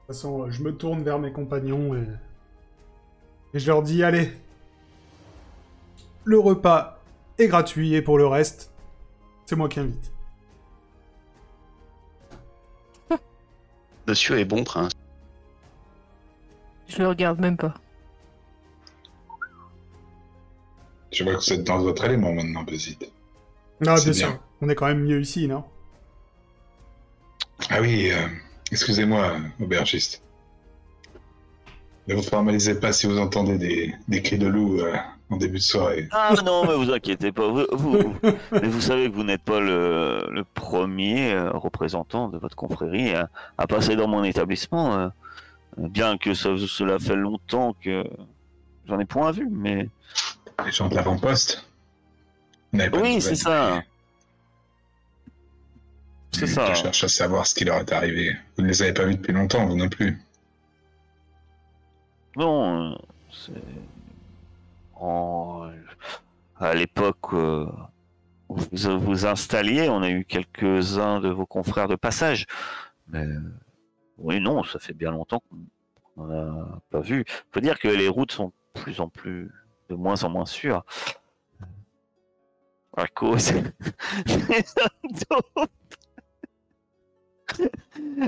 [0.08, 2.04] façon, euh, je me tourne vers mes compagnons et,
[3.54, 4.32] et je leur dis allez,
[6.24, 6.98] le repas
[7.38, 8.72] est gratuit et pour le reste,
[9.46, 10.10] c'est moi qui invite.
[14.08, 14.90] Monsieur est bon prince.
[16.88, 17.74] Je le regarde même pas.
[21.12, 23.10] Je vois que vous êtes dans votre élément maintenant, Bézite.
[23.80, 24.28] Non, C'est bien bien.
[24.30, 25.64] sûr, on est quand même mieux ici, non?
[27.68, 28.26] Ah oui, euh,
[28.72, 30.22] excusez-moi, aubergiste.
[32.08, 34.94] Ne vous formalisez pas si vous entendez des, des cris de loup euh,
[35.30, 36.08] en début de soirée.
[36.10, 37.48] Ah non, mais vous inquiétez pas.
[37.48, 38.14] Vous, vous-
[38.52, 43.14] mais vous savez que vous n'êtes pas le, le premier euh, représentant de votre confrérie
[43.14, 44.94] à, à passer dans mon établissement.
[44.98, 45.08] euh,
[45.76, 48.04] bien que ça, cela fait longtemps que
[48.88, 49.88] j'en ai point vu, mais
[50.66, 51.66] Les gens de l'avant-poste
[52.72, 53.82] oui, c'est ça.
[56.32, 56.72] C'est ça.
[56.72, 58.36] Je cherche à savoir ce qui leur est arrivé.
[58.56, 60.20] Vous ne les avez pas vus depuis longtemps, vous non plus.
[62.36, 62.96] Non, euh,
[63.32, 63.52] c'est
[64.94, 65.68] en-
[66.60, 67.66] à l'époque euh,
[68.48, 72.46] où vous vous installiez, on a eu quelques-uns de vos confrères de passage.
[73.08, 73.40] Mais euh,
[74.18, 75.42] oui, non, ça fait bien longtemps
[76.16, 77.24] qu'on n'a pas vu.
[77.52, 79.50] Faut dire que les routes sont de plus en plus,
[79.90, 80.84] de moins en moins sûres.
[82.96, 85.68] À cause des hommes taupes.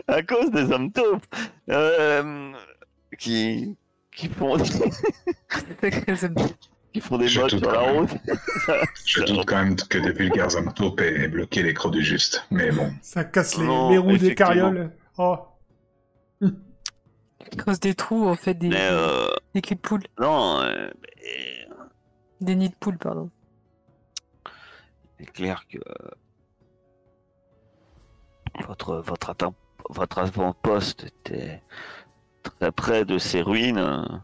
[0.08, 1.24] À cause des hommes taupes.
[1.70, 2.52] Euh,
[3.18, 3.76] qui,
[4.14, 4.56] qui font
[6.92, 8.10] qui font des modes sur la route.
[9.04, 12.02] Je Ça- doute quand même que de vulgaires hommes taupes aient bloqué les crocs du
[12.02, 12.44] juste.
[12.50, 14.90] Mais bon, Ça casse les, Non, les roues des carrioles.
[15.16, 15.38] Oh,
[17.50, 20.02] À cause des trous, en fait, des, Mais euh, des culs de poule.
[20.18, 21.66] non, euh, mais
[22.40, 23.30] Des nids de poule, pardon.
[25.18, 26.10] c'est clair que euh,
[28.66, 29.54] votre votre atteint-
[29.90, 31.62] votre avant-poste était
[32.42, 34.22] très près de ces ruines,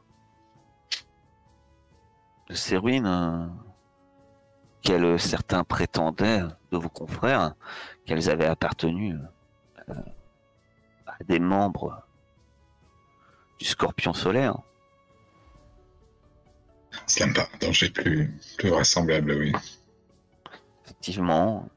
[2.49, 3.47] de ces ruines euh,
[4.83, 6.43] qu'elles certains prétendaient
[6.73, 7.55] de vos confrères
[8.07, 9.16] qu'elles avaient appartenu
[11.07, 12.03] à des membres
[13.59, 14.57] du Scorpion solaire.
[17.07, 19.53] cela me paraît un danger plus, plus vraisemblable, oui.
[20.85, 21.69] Effectivement.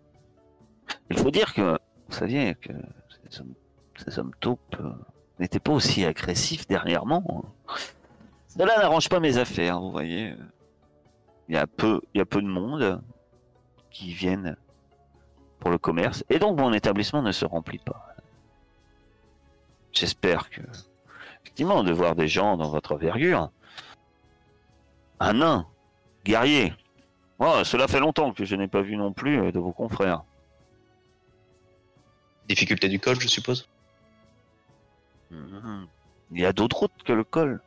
[1.09, 1.77] Il faut dire que,
[2.07, 2.73] vous saviez que
[3.09, 3.53] ces hommes,
[3.97, 4.91] ces hommes taupes euh,
[5.39, 7.45] n'étaient pas aussi agressifs dernièrement.
[8.47, 10.35] Cela n'arrange pas mes affaires, vous voyez.
[11.47, 13.01] Il y a peu, il y a peu de monde
[13.89, 14.55] qui viennent
[15.59, 18.15] pour le commerce, et donc mon établissement ne se remplit pas.
[19.93, 20.61] J'espère que,
[21.43, 23.49] effectivement, de voir des gens dans votre envergure,
[25.19, 25.67] un nain,
[26.25, 26.73] guerrier,
[27.43, 30.21] Oh, cela fait longtemps que je n'ai pas vu non plus euh, de vos confrères.
[32.47, 33.67] Difficulté du col, je suppose.
[35.31, 35.87] Mhm.
[36.33, 37.59] Il y a d'autres routes que le col.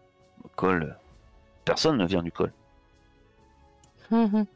[0.45, 0.97] Le col,
[1.65, 2.53] personne ne vient du col.
[4.13, 4.47] Mhm.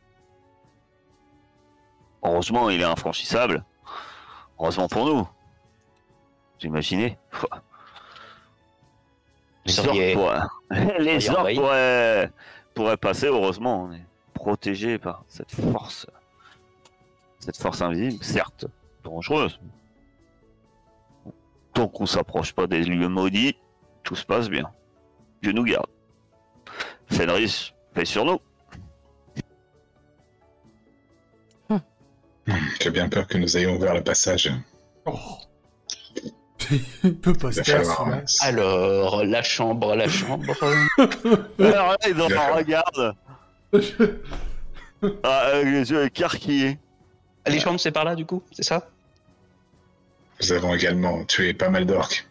[2.23, 3.65] Heureusement, il est infranchissable.
[4.61, 5.23] Heureusement pour nous.
[6.61, 7.19] Vous imaginez?
[9.69, 10.51] Les orques.
[10.99, 12.31] Les orques pourraient...
[12.75, 13.85] pourraient passer, heureusement.
[13.85, 16.07] On est protégé par cette force.
[17.41, 18.67] Cette force invisible, certes,
[19.05, 19.61] dangereuse.
[21.73, 23.57] tant qu'on s'approche pas des lieux maudits,
[24.03, 24.71] tout se passe bien.
[25.43, 25.87] Dieu nous garde.
[27.07, 28.41] Fenris, veille sur nous.
[32.81, 34.51] J'ai bien peur que nous ayons ouvert le passage.
[35.05, 35.19] Oh.
[37.05, 38.23] Il peut pas se celui-là.
[38.43, 40.55] Alors, la chambre, la chambre.
[41.59, 43.15] Alors là, ils en regardent.
[45.23, 46.79] Ah, avec les yeux écarquillés.
[47.47, 48.89] Les chambres, c'est par là, du coup C'est ça?
[50.41, 52.27] Nous avons également tué pas mal d'orques,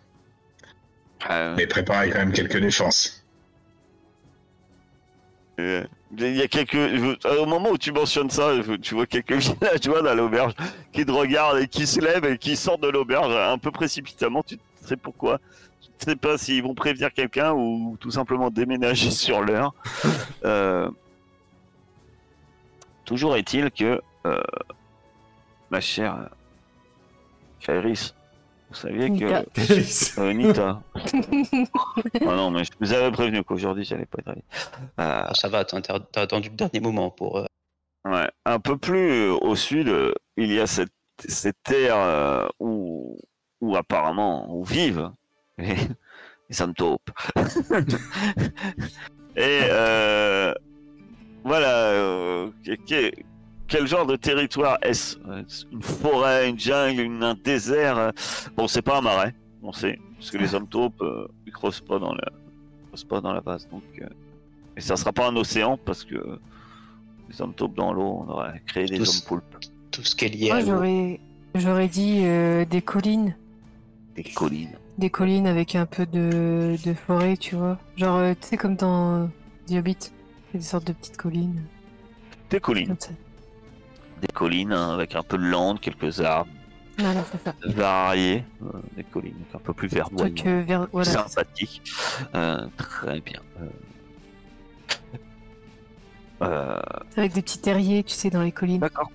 [1.30, 3.24] Euh, mais préparé quand même quelques défenses.
[5.60, 5.84] euh,
[6.16, 6.74] Il y a quelques.
[6.74, 10.54] je- Au moment où tu mentionnes ça, je- tu vois quelques villageois dans l'auberge
[10.94, 14.42] qui te regardent et qui se lèvent et qui sortent de l'auberge un peu précipitamment.
[14.44, 15.40] Tu sais pourquoi?
[15.82, 19.74] Tu ne sais pas s'ils vont prévenir quelqu'un ou tout simplement déménager sur l'heure.
[20.46, 20.90] Euh,
[23.06, 24.42] Toujours est-il que, euh,
[25.72, 26.30] ma chère
[27.62, 28.14] Kairis,
[28.70, 29.26] vous saviez que.
[30.20, 30.82] Euh, Nita.
[30.96, 34.30] Ah non, mais je vous avais prévenu qu'aujourd'hui j'allais pas être.
[34.30, 34.42] Euh,
[34.98, 35.82] Ah, Ça va, t'as
[36.22, 37.38] attendu le dernier moment pour.
[37.40, 37.46] euh,
[38.06, 42.48] Ouais, un peu plus euh, au sud, euh, il y a cette, cette terre euh,
[42.60, 43.18] où,
[43.60, 45.12] où apparemment où vivent
[45.58, 45.76] les,
[46.78, 47.10] taupes.
[49.36, 50.54] Et euh,
[51.44, 52.50] voilà, euh,
[53.68, 55.18] quel genre de territoire est-ce?
[55.72, 58.12] Une forêt, une jungle, une- un désert?
[58.56, 61.82] Bon, c'est pas un marais, on sait, parce que les hommes taupes, euh, ils creusent
[61.82, 62.30] pas dans la,
[63.10, 63.84] pas dans la base, donc.
[64.02, 64.08] euh,
[64.76, 66.40] et ça sera pas un océan parce que
[67.30, 69.58] les hommes taupes dans l'eau, on aurait créé des hommes poulpes,
[69.92, 70.68] tout ce lié Moi, à l'eau.
[70.68, 71.20] j'aurais,
[71.56, 73.36] j'aurais dit euh, des collines.
[74.16, 74.78] des collines.
[74.98, 77.78] Des collines avec un peu de, de forêt, tu vois.
[77.98, 79.28] Genre, euh, tu sais, comme dans
[79.68, 79.98] The Hobbit.
[80.50, 81.62] Il y a des sortes de petites collines.
[82.50, 82.88] Des collines.
[82.88, 83.10] Comme ça.
[84.22, 86.50] Des collines hein, avec un peu de lande, quelques arbres
[86.98, 87.54] Voilà, c'est ça.
[87.66, 88.44] variés.
[88.64, 90.46] euh, des collines un peu plus verdoyantes.
[90.46, 90.88] Euh, vert.
[90.92, 91.12] Voilà.
[91.12, 91.82] sympathique.
[92.34, 93.42] Euh, très bien.
[93.62, 93.66] Euh,
[96.44, 96.80] euh,
[97.16, 98.80] Avec des petits terriers, tu sais, dans les collines.
[98.80, 99.12] D'accord.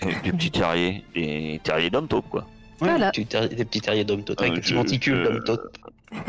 [0.00, 2.42] Des petits terriers, des terriers d'hommes taupes, quoi.
[2.80, 3.10] Ouais, Voilà.
[3.10, 5.76] des petits terri- des petits terriers d'hommes taupe, avec des petits monticules taupe.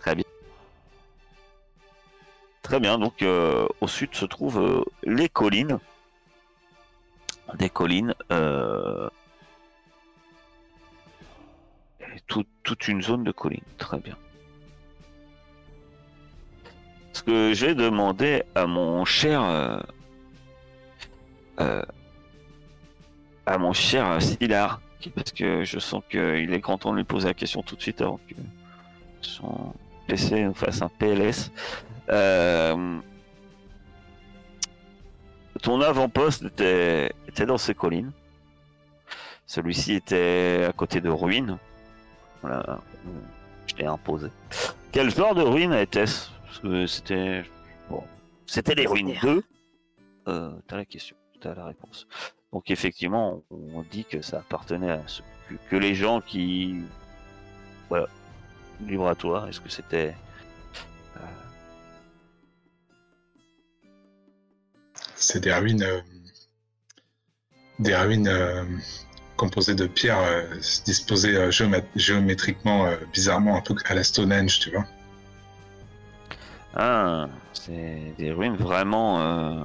[0.00, 0.24] Très bien.
[2.66, 5.78] Très bien, donc euh, au sud se trouvent euh, les collines.
[7.54, 8.12] Des collines.
[8.32, 9.08] euh,
[12.64, 13.62] toute une zone de collines.
[13.78, 14.16] Très bien.
[17.12, 19.42] Ce que j'ai demandé à mon cher.
[23.46, 24.80] à mon cher Silar,
[25.14, 27.82] parce que je sens qu'il est grand temps de lui poser la question tout de
[27.82, 28.34] suite avant que
[29.20, 29.72] son
[30.06, 31.50] PC nous fasse un PLS.
[35.62, 38.12] Ton avant-poste était, était dans ces collines.
[39.46, 41.58] Celui-ci était à côté de ruines.
[42.42, 42.80] Voilà,
[43.66, 44.28] je l'ai imposé.
[44.92, 46.30] Quel genre de ruines était-ce?
[46.86, 47.44] C'était.
[47.88, 48.02] Bon,
[48.46, 49.42] c'était des ruines 2.
[50.28, 52.06] Euh, t'as la question, t'as la réponse.
[52.52, 55.22] Donc effectivement, on dit que ça appartenait à ce,
[55.70, 56.76] que les gens qui.
[57.88, 58.06] Voilà.
[58.80, 59.46] Libre à toi.
[59.48, 60.14] Est-ce que c'était.
[61.16, 61.20] euh,
[65.14, 66.00] C'est des ruines, euh,
[67.78, 68.64] des ruines euh,
[69.36, 70.42] composées de pierres euh,
[70.84, 74.84] disposées euh, géomé- géométriquement euh, bizarrement un peu à la Stonehenge, tu vois.
[76.74, 79.20] Ah, c'est des ruines vraiment.
[79.20, 79.64] euh,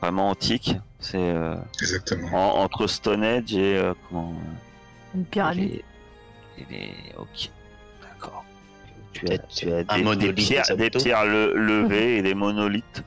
[0.00, 0.74] vraiment antiques.
[0.98, 2.28] C'est euh, Exactement.
[2.32, 3.76] en- entre Stonehenge et.
[3.78, 4.34] euh, comment.
[5.14, 5.82] Une pyramide.
[6.58, 7.50] Et les, et les- Ok,
[8.24, 8.44] d'accord.
[9.12, 13.04] Tu as, Peut-être tu as un des, pierres, des pierres le- levées et des monolithes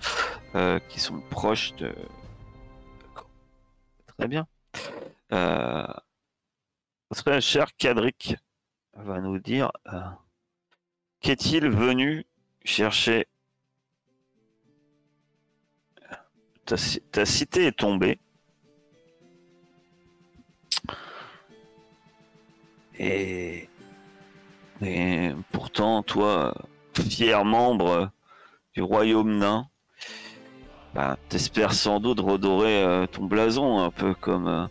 [0.56, 1.94] euh, qui sont proches de.
[4.18, 4.48] Très bien.
[5.34, 5.86] Euh,
[7.42, 8.36] cher Cadric
[8.96, 10.00] va nous dire euh,
[11.20, 12.26] qu'est-il venu
[12.64, 13.28] chercher?
[16.66, 16.76] Ta,
[17.12, 18.20] ta cité est tombée.
[23.00, 23.70] Et,
[24.82, 26.54] et pourtant, toi,
[26.94, 28.10] fier membre
[28.74, 29.68] du royaume nain,
[30.94, 34.66] bah, t'espères sans doute redorer euh, ton blason, un peu comme euh,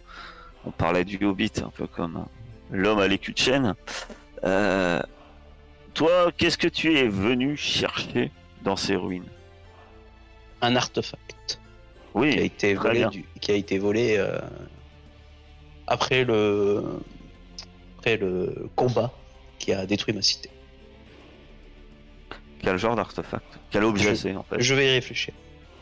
[0.64, 2.22] on parlait du Hobbit, un peu comme euh,
[2.70, 3.74] l'homme à l'écu de chêne.
[5.94, 8.30] Toi, qu'est-ce que tu es venu chercher
[8.62, 9.28] dans ces ruines?
[10.60, 11.58] Un artefact
[12.14, 14.22] Oui, qui a été volé, du- qui a été volé
[15.86, 16.82] après le
[17.98, 19.10] après le combat
[19.58, 20.50] qui a détruit ma cité.
[22.60, 23.58] Quel genre d'artefact?
[23.70, 24.60] Quel objet Je- c'est en fait?
[24.60, 25.34] Je vais y réfléchir,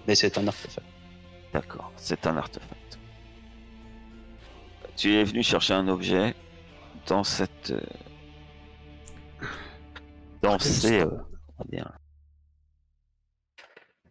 [0.06, 0.86] mais c'est un artefact.
[1.52, 2.98] D'accord, c'est un artefact.
[4.96, 6.34] Tu es venu chercher un objet
[7.06, 7.70] dans cette.
[7.70, 7.80] euh,
[10.42, 11.00] Dans ces.
[11.00, 11.10] euh,
[11.66, 11.90] dire,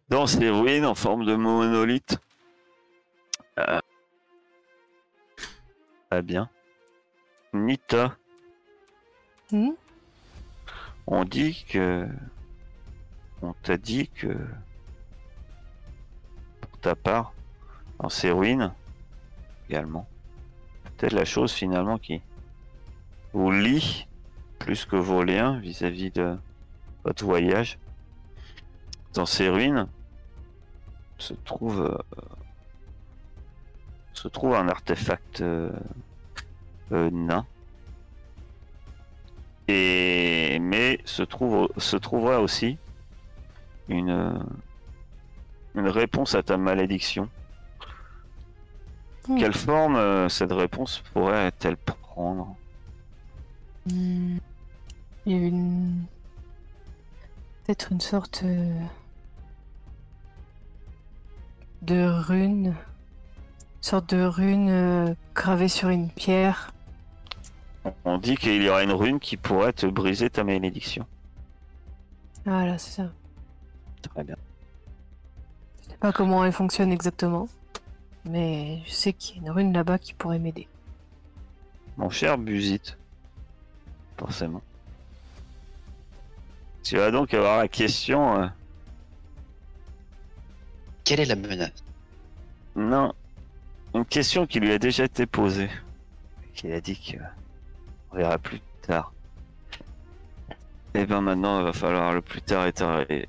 [0.08, 2.18] Dans ces ruines en forme de monolithe.
[3.58, 3.80] Euh,
[6.10, 6.48] Très bien.
[7.52, 8.16] Nita,
[9.52, 9.70] Hmm?
[11.06, 12.08] On dit que.
[13.42, 14.36] On t'a dit que.
[16.60, 17.32] Pour ta part,
[18.00, 18.72] dans ces ruines,
[19.68, 20.08] également.
[20.96, 22.22] Peut-être la chose finalement qui
[23.32, 24.06] vous lie
[24.58, 26.38] plus que vos liens vis-à-vis de
[27.04, 27.78] votre voyage.
[29.12, 29.88] Dans ces ruines
[31.18, 31.98] se trouve euh,
[34.14, 35.70] se trouve un artefact euh,
[36.92, 37.46] euh, nain.
[39.68, 42.78] Et mais se trouve se trouvera aussi
[43.88, 44.44] une
[45.74, 47.28] une réponse à ta malédiction.
[49.26, 49.38] Hmm.
[49.38, 52.54] Quelle forme euh, cette réponse pourrait-elle prendre?
[53.86, 54.38] Hmm.
[55.26, 56.04] Une.
[57.64, 58.42] Peut-être une sorte.
[58.44, 58.84] euh,
[61.84, 62.66] de rune.
[62.66, 62.74] Une
[63.80, 66.72] sorte de rune euh, gravée sur une pierre.
[68.04, 71.06] On dit qu'il y aura une rune qui pourrait te briser ta malédiction.
[72.46, 73.10] Voilà, c'est ça.
[74.02, 74.36] Très bien.
[75.82, 77.48] Je sais pas comment elle fonctionne exactement.
[78.24, 80.66] Mais je sais qu'il y a une rune là-bas qui pourrait m'aider.
[81.96, 82.96] Mon cher Busit,
[84.18, 84.62] forcément.
[86.82, 88.42] Tu vas donc avoir la question.
[88.42, 88.46] euh,
[91.04, 91.84] Quelle est la menace?
[92.76, 93.12] Non,
[93.94, 95.70] une question qui lui a déjà été posée.
[96.54, 97.18] Qu'il a dit que
[98.14, 99.12] verra plus tard.
[100.94, 103.26] Et ben maintenant, il va falloir le plus tard arrivé.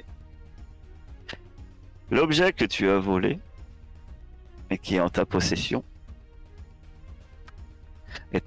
[2.12, 3.40] L'objet que tu as volé
[4.70, 5.84] et qui est en ta possession.
[8.32, 8.42] Et,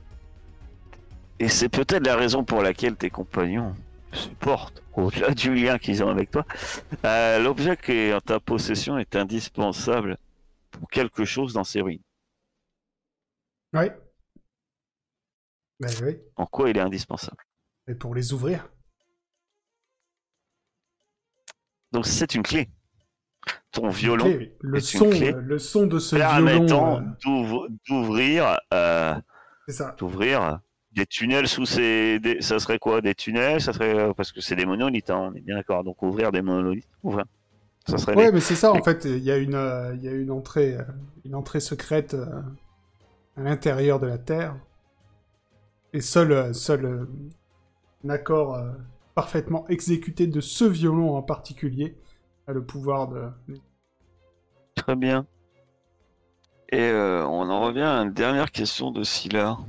[1.40, 3.74] et c'est peut-être la raison pour laquelle tes compagnons
[4.12, 6.44] supportent, au-delà du lien qu'ils ont avec toi,
[7.04, 10.16] euh, l'objet qui est en ta possession est indispensable
[10.70, 12.02] pour quelque chose dans ces ruines.
[13.72, 13.94] Ouais.
[15.80, 16.18] Ben oui.
[16.36, 17.44] En quoi il est indispensable?
[17.88, 18.70] Et pour les ouvrir.
[21.92, 22.70] Donc c'est une clé.
[23.72, 27.02] Ton violon Ok, Le est une son, clé le son de ce permettant violon.
[27.26, 29.14] euh, d'ouvrir euh,
[29.98, 30.60] d'ouvrir
[30.92, 33.00] des tunnels sous ces des- ça serait quoi?
[33.02, 33.60] Des tunnels?
[33.62, 36.32] Ça serait euh, parce que c'est des monolithes hein, on est bien d'accord donc ouvrir
[36.32, 37.26] des monolithes ouvrir
[37.88, 39.04] ça serait Ouais, mais c'est ça en fait.
[39.04, 40.82] Il y a une, euh, il y a une entrée, euh,
[41.24, 42.26] une entrée secrète euh,
[43.36, 44.56] à l'intérieur de la Terre.
[45.92, 47.06] Et seul, euh, seul euh,
[48.04, 48.72] un accord euh,
[49.14, 51.96] parfaitement exécuté de ce violon en particulier
[52.46, 53.28] a le pouvoir de.
[54.74, 55.26] très bien
[56.70, 59.64] et on en revient à une dernière question de Sylar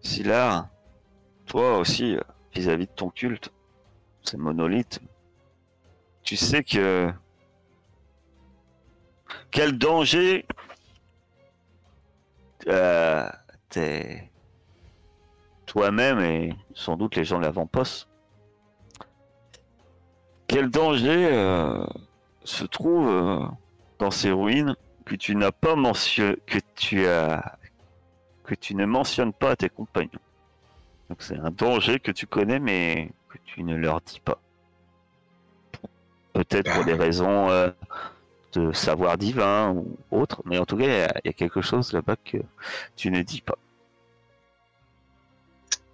[0.00, 0.68] Sylar
[1.46, 2.16] toi aussi
[2.54, 3.52] vis-à-vis de ton culte
[4.22, 5.00] ces monolithes
[6.22, 7.12] tu sais que
[9.50, 10.46] quel danger
[12.68, 13.28] euh,
[13.68, 14.31] t'es
[15.72, 18.06] toi-même et sans doute les gens de l'avant-poste.
[20.46, 21.86] Quel danger euh,
[22.44, 23.38] se trouve euh,
[23.98, 24.76] dans ces ruines
[25.06, 27.04] que tu n'as pas mentionné que tu
[28.44, 30.20] que tu ne mentionnes pas à tes compagnons.
[31.18, 34.42] C'est un danger que tu connais mais que tu ne leur dis pas.
[36.34, 37.70] Peut-être pour des raisons euh,
[38.52, 42.16] de savoir divin ou autre mais en tout cas il y, a quelque chose là-bas
[42.16, 42.38] que
[42.94, 43.56] tu ne dis pas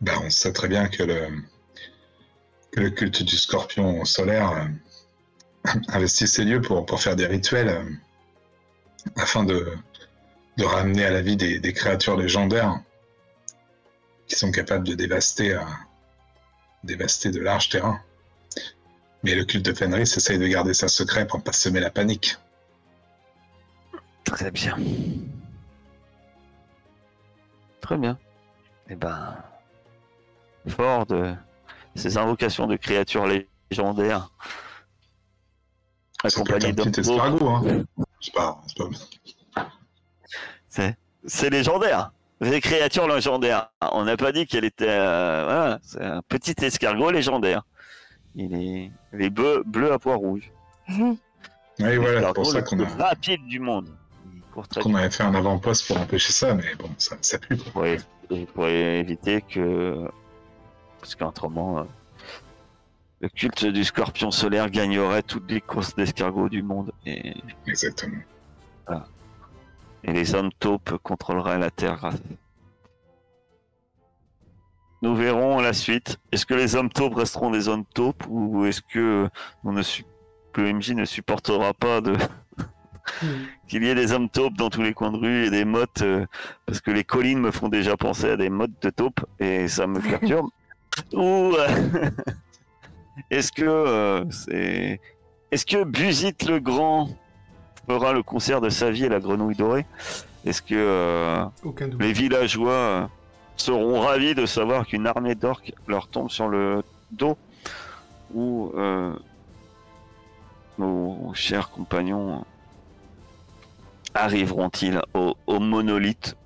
[0.01, 6.61] Ben, on sait très bien que le, culte du scorpion solaire euh, investit ces lieux
[6.61, 7.85] pour, faire des rituels euh,
[9.17, 9.77] afin de,
[10.61, 12.81] ramener à la vie des, créatures légendaires
[14.27, 15.63] qui sont capables de dévaster, euh,
[16.85, 18.01] dévaster de larges terrains.
[19.25, 21.91] Mais le culte de Fenris essaye de garder ça secret pour ne pas semer la
[21.91, 22.37] panique.
[24.25, 24.77] Très bien.
[27.81, 28.19] Très bien.
[28.91, 29.37] Eh ben,
[30.69, 31.35] fort de
[31.95, 33.27] ces invocations de créatures
[33.71, 34.31] légendaires,
[36.25, 37.85] accompagnées un d'un petit escargot, hein.
[38.21, 38.89] C'est pas, c'est pas-
[41.51, 42.13] légendaire.
[42.41, 43.71] Des créatures légendaires.
[43.93, 44.87] On n'a pas dit qu'elle était.
[44.89, 47.63] euh, voilà, c'est un petit escargot légendaire.
[48.37, 50.53] Il est, il est bleu, bleu à pois rouge.
[50.89, 51.17] Mhm.
[51.81, 53.89] Oui, voilà, c'est pour ça qu'on a, rapide du monde.
[54.83, 57.57] Qu'on avait fait un avant-poste pour empêcher ça, mais bon, ça, ça pue.
[57.57, 57.85] pour,
[58.55, 60.09] pour éviter que.
[61.01, 61.85] Parce qu'autrement, euh,
[63.21, 66.93] le culte du scorpion solaire gagnerait toutes les courses d'escargots du monde.
[67.07, 67.35] Et
[67.67, 68.19] Exactement.
[70.05, 72.21] et les hommes taupes contrôleraient la Terre grâce.
[75.03, 76.19] Nous verrons la suite.
[76.33, 79.29] Est-ce que les hommes taupes resteront des hommes taupes ou est-ce que
[79.65, 80.05] on ne su-
[80.57, 82.17] le MJ ne supportera pas de
[83.69, 86.03] qu'il y ait des hommes taupes dans tous les coins de rue et des mottes
[86.03, 86.27] euh,
[86.67, 89.87] parce que les collines me font déjà penser à des mottes de taupes et ça
[89.87, 90.49] me perturbe.
[91.13, 92.11] Ou euh,
[93.31, 95.01] est-ce que euh, c'est
[95.51, 97.09] est-ce que Busit le Grand
[97.87, 99.87] fera le concert de sa vie à la Grenouille Dorée?
[100.45, 101.45] Est-ce que euh,
[101.99, 103.07] les villageois euh,
[103.57, 107.37] seront ravis de savoir qu'une armée d'orques leur tombe sur le dos?
[108.35, 109.15] Ou euh,
[110.79, 112.45] nos chers compagnons
[114.15, 116.37] arriveront-ils au, au monolithe?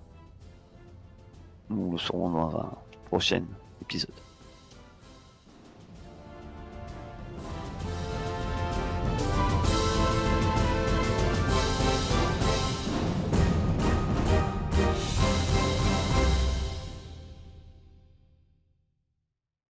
[1.71, 2.73] Nous le saurons dans un
[3.07, 3.43] prochain
[3.83, 4.22] épisode.